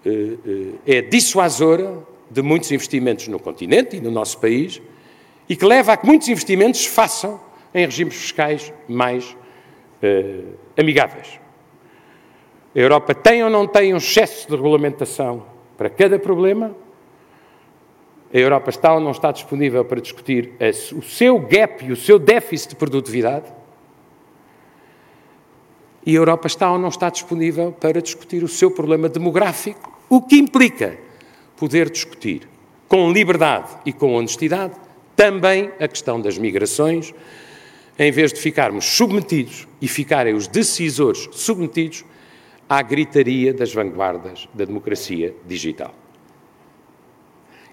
eh, 0.05 0.37
eh, 0.85 0.97
é 0.97 1.01
dissuasora 1.01 1.99
de 2.29 2.41
muitos 2.41 2.71
investimentos 2.71 3.27
no 3.27 3.39
continente 3.39 3.97
e 3.97 3.99
no 3.99 4.11
nosso 4.11 4.37
país, 4.39 4.81
e 5.49 5.55
que 5.55 5.65
leva 5.65 5.93
a 5.93 5.97
que 5.97 6.05
muitos 6.05 6.27
investimentos 6.29 6.85
façam 6.85 7.39
em 7.73 7.85
regimes 7.85 8.15
fiscais 8.15 8.73
mais 8.87 9.35
eh, 10.01 10.41
amigáveis. 10.77 11.39
A 12.73 12.79
Europa 12.79 13.13
tem 13.13 13.43
ou 13.43 13.49
não 13.49 13.67
tem 13.67 13.93
um 13.93 13.97
excesso 13.97 14.47
de 14.47 14.55
regulamentação 14.55 15.43
para 15.77 15.89
cada 15.89 16.17
problema. 16.17 16.75
A 18.33 18.37
Europa 18.37 18.69
está 18.69 18.93
ou 18.93 18.99
não 18.99 19.11
está 19.11 19.31
disponível 19.31 19.83
para 19.83 19.99
discutir 19.99 20.53
o 20.95 21.01
seu 21.01 21.39
gap 21.39 21.83
e 21.83 21.91
o 21.91 21.95
seu 21.95 22.19
déficit 22.19 22.69
de 22.71 22.75
produtividade. 22.75 23.56
E 26.07 26.11
a 26.11 26.19
Europa 26.21 26.47
está 26.47 26.71
ou 26.71 26.79
não 26.79 26.87
está 26.87 27.09
disponível 27.09 27.73
para 27.73 28.01
discutir 28.01 28.41
o 28.41 28.47
seu 28.47 28.71
problema 28.71 29.09
demográfico, 29.09 29.99
o 30.07 30.21
que 30.21 30.37
implica 30.37 30.97
poder 31.57 31.89
discutir 31.89 32.47
com 32.87 33.11
liberdade 33.11 33.77
e 33.85 33.91
com 33.91 34.15
honestidade 34.15 34.73
também 35.17 35.69
a 35.77 35.85
questão 35.85 36.21
das 36.21 36.37
migrações, 36.37 37.13
em 37.99 38.09
vez 38.09 38.31
de 38.31 38.39
ficarmos 38.39 38.85
submetidos 38.85 39.67
e 39.81 39.87
ficarem 39.89 40.33
os 40.33 40.47
decisores 40.47 41.27
submetidos 41.33 42.05
à 42.69 42.81
gritaria 42.81 43.53
das 43.53 43.73
vanguardas 43.73 44.47
da 44.53 44.63
democracia 44.63 45.35
digital. 45.45 45.93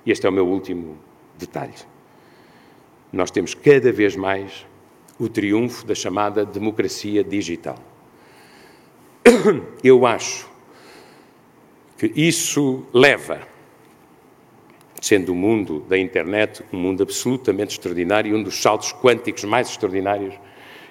Este 0.04 0.26
é 0.26 0.28
o 0.28 0.32
meu 0.32 0.48
último 0.48 0.98
detalhe. 1.38 1.74
Nós 3.12 3.30
temos 3.30 3.54
cada 3.54 3.92
vez 3.92 4.16
mais 4.16 4.66
o 5.20 5.28
triunfo 5.28 5.86
da 5.86 5.94
chamada 5.94 6.44
democracia 6.44 7.22
digital. 7.22 7.93
Eu 9.82 10.06
acho 10.06 10.48
que 11.96 12.12
isso 12.14 12.84
leva, 12.92 13.40
sendo 15.00 15.32
o 15.32 15.34
mundo 15.34 15.80
da 15.88 15.98
internet 15.98 16.62
um 16.72 16.78
mundo 16.78 17.02
absolutamente 17.02 17.72
extraordinário, 17.72 18.36
um 18.36 18.42
dos 18.42 18.60
saltos 18.60 18.92
quânticos 18.92 19.44
mais 19.44 19.68
extraordinários 19.68 20.34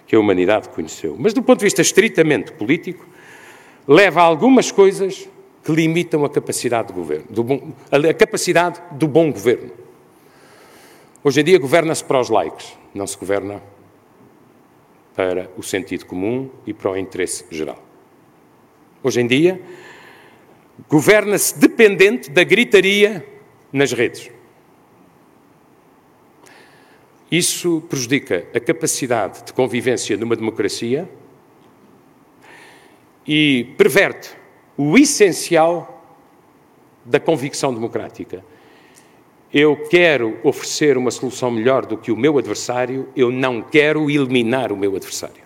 que 0.08 0.16
a 0.16 0.20
humanidade 0.20 0.70
conheceu. 0.70 1.16
Mas 1.18 1.34
do 1.34 1.42
ponto 1.42 1.60
de 1.60 1.66
vista 1.66 1.82
estritamente 1.82 2.52
político, 2.54 3.06
leva 3.88 4.22
a 4.22 4.24
algumas 4.24 4.72
coisas 4.72 5.30
que 5.64 5.72
limitam 5.72 6.26
a 6.26 6.30
capacidade 6.30 6.90
de 6.90 6.94
governo, 6.94 7.26
do 7.30 7.44
bom, 7.44 7.74
a 7.92 8.14
capacidade 8.14 8.82
do 8.92 9.08
bom 9.08 9.32
governo. 9.32 9.72
Hoje 11.24 11.40
em 11.40 11.44
dia 11.44 11.58
governa-se 11.58 12.04
para 12.04 12.20
os 12.20 12.30
likes, 12.30 12.78
não 12.94 13.08
se 13.08 13.18
governa 13.18 13.62
para 15.16 15.50
o 15.56 15.64
sentido 15.64 16.06
comum 16.06 16.50
e 16.66 16.74
para 16.74 16.92
o 16.92 16.98
interesse 16.98 17.46
geral. 17.50 17.93
Hoje 19.04 19.22
em 19.22 19.28
dia, 19.28 19.62
governa-se 20.90 21.60
dependente 21.60 22.32
da 22.32 22.44
gritaria 22.44 23.26
nas 23.72 23.92
redes. 23.92 24.32
Isso 27.30 27.84
prejudica 27.90 28.48
a 28.54 28.60
capacidade 28.60 29.44
de 29.44 29.54
convivência 29.54 30.16
numa 30.16 30.36
democracia 30.36 31.10
e 33.28 33.74
perverte 33.78 34.30
o 34.78 34.98
essencial 34.98 36.06
da 37.04 37.20
convicção 37.20 37.74
democrática. 37.74 38.46
Eu 39.52 39.88
quero 39.88 40.40
oferecer 40.44 40.98
uma 40.98 41.12
solução 41.12 41.52
melhor 41.52 41.86
do 41.86 41.98
que 41.98 42.12
o 42.12 42.18
meu 42.18 42.38
adversário, 42.38 43.10
eu 43.16 43.32
não 43.32 43.62
quero 43.62 44.10
eliminar 44.10 44.72
o 44.72 44.78
meu 44.78 44.96
adversário. 44.96 45.44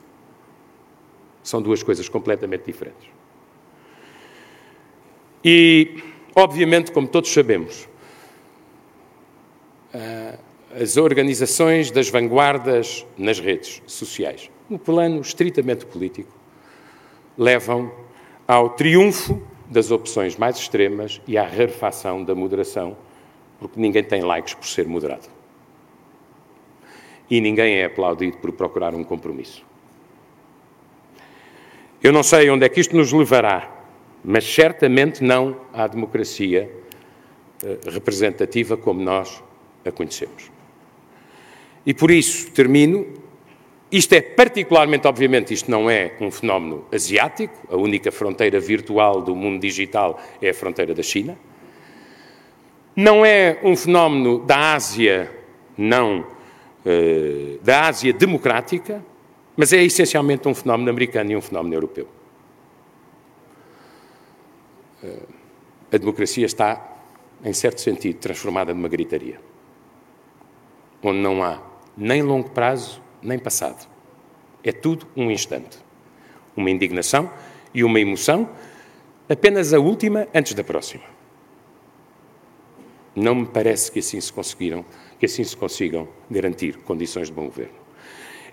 São 1.44 1.62
duas 1.62 1.84
coisas 1.84 2.08
completamente 2.10 2.66
diferentes. 2.66 3.17
E, 5.44 6.04
obviamente, 6.36 6.92
como 6.92 7.08
todos 7.08 7.32
sabemos, 7.32 7.88
ah, 9.94 10.38
as 10.80 10.98
organizações 10.98 11.90
das 11.92 12.10
vanguardas 12.10 13.06
nas 13.18 13.40
redes 13.40 13.82
sociais, 13.88 14.50
no 14.70 14.78
plano 14.78 15.22
estritamente 15.22 15.86
político, 15.86 16.32
levam 17.38 17.92
ao 18.48 18.72
triunfo 18.72 19.42
das 19.70 19.92
opções 19.92 20.36
mais 20.36 20.58
extremas 20.58 21.22
e 21.28 21.38
à 21.38 21.44
rarefação 21.44 22.24
da 22.24 22.34
moderação, 22.36 22.98
porque 23.60 23.80
ninguém 23.80 24.04
tem 24.04 24.22
likes 24.22 24.54
por 24.54 24.66
ser 24.66 24.88
moderado. 24.88 25.28
E 27.30 27.42
ninguém 27.42 27.76
é 27.76 27.86
aplaudido 27.86 28.38
por 28.38 28.52
procurar 28.54 28.96
um 28.96 29.04
compromisso. 29.04 29.66
Eu 32.02 32.14
não 32.14 32.24
sei 32.24 32.50
onde 32.50 32.66
é 32.66 32.70
que 32.70 32.80
isto 32.80 32.96
nos 32.96 33.12
levará, 33.12 33.77
mas 34.24 34.44
certamente 34.44 35.24
não 35.24 35.62
à 35.74 35.88
democracia 35.88 36.70
eh, 37.64 37.78
representativa 37.90 38.78
como 38.78 39.02
nós 39.02 39.44
a 39.86 39.92
conhecemos. 39.92 40.52
E 41.86 41.94
por 41.94 42.12
isso 42.12 42.52
termino. 42.52 43.08
Isto 43.90 44.14
é 44.14 44.22
particularmente, 44.22 45.08
obviamente, 45.08 45.54
isto 45.54 45.72
não 45.72 45.90
é 45.90 46.12
um 46.20 46.30
fenómeno 46.30 46.86
asiático, 46.92 47.56
a 47.72 47.78
única 47.78 48.12
fronteira 48.12 48.60
virtual 48.60 49.22
do 49.22 49.34
mundo 49.34 49.62
digital 49.62 50.20
é 50.42 50.50
a 50.50 50.54
fronteira 50.54 50.94
da 50.94 51.02
China. 51.02 51.38
Não 52.94 53.26
é 53.26 53.60
um 53.64 53.78
fenómeno 53.78 54.40
da 54.40 54.74
Ásia, 54.74 55.32
não 55.78 56.20
uh, 56.20 57.60
da 57.64 57.88
Ásia 57.88 58.12
democrática, 58.12 59.02
mas 59.56 59.72
é 59.72 59.82
essencialmente 59.82 60.48
um 60.50 60.54
fenómeno 60.54 60.90
americano 60.90 61.32
e 61.32 61.36
um 61.38 61.42
fenómeno 61.42 61.74
europeu. 61.74 62.17
Uh, 65.08 65.28
a 65.92 65.98
democracia 65.98 66.46
está, 66.46 66.98
em 67.44 67.54
certo 67.54 67.80
sentido, 67.82 68.20
transformada 68.20 68.74
numa 68.74 68.90
gritaria, 68.90 69.40
onde 71.02 71.20
não 71.20 71.42
há 71.42 71.62
nem 71.96 72.22
longo 72.22 72.50
prazo, 72.50 73.02
nem 73.22 73.40
passado. 73.40 73.88
É 74.64 74.72
tudo 74.72 75.08
um 75.16 75.32
instante. 75.32 75.78
Uma 76.56 76.70
indignação 76.70 77.32
e 77.74 77.84
uma 77.84 78.00
emoção, 78.00 78.50
apenas 79.30 79.74
a 79.74 79.80
última 79.80 80.28
antes 80.34 80.54
da 80.54 80.64
próxima. 80.64 81.04
Não 83.16 83.34
me 83.34 83.46
parece 83.46 83.92
que 83.92 84.00
assim 84.00 84.20
se 84.20 84.32
conseguiram, 84.32 84.86
que 85.20 85.26
assim 85.26 85.44
se 85.44 85.56
consigam 85.56 86.08
garantir 86.30 86.78
condições 86.80 87.28
de 87.28 87.34
bom 87.34 87.46
governo. 87.46 87.76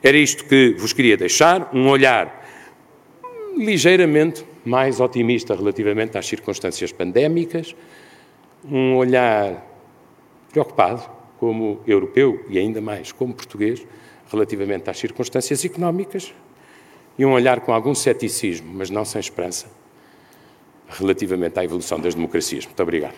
Era 0.03 0.17
isto 0.17 0.45
que 0.45 0.75
vos 0.79 0.93
queria 0.93 1.17
deixar, 1.17 1.71
um 1.75 1.89
olhar 1.89 2.44
ligeiramente 3.57 4.45
mais 4.65 5.01
otimista 5.01 5.55
relativamente 5.55 6.17
às 6.17 6.27
circunstâncias 6.27 6.93
pandémicas, 6.93 7.75
um 8.65 8.97
olhar 8.97 9.65
preocupado 10.51 11.03
como 11.39 11.81
europeu 11.87 12.45
e 12.49 12.59
ainda 12.59 12.81
mais 12.81 13.13
como 13.13 13.35
português 13.35 13.85
relativamente 14.31 14.89
às 14.89 14.99
circunstâncias 14.99 15.65
económicas 15.65 16.33
e 17.19 17.25
um 17.25 17.33
olhar 17.33 17.61
com 17.61 17.73
algum 17.73 17.95
ceticismo, 17.95 18.73
mas 18.75 18.91
não 18.91 19.05
sem 19.05 19.21
esperança, 19.21 19.67
relativamente 20.89 21.59
à 21.59 21.65
evolução 21.65 22.01
das 22.01 22.15
democracias. 22.15 22.65
Muito 22.65 22.83
obrigado. 22.83 23.15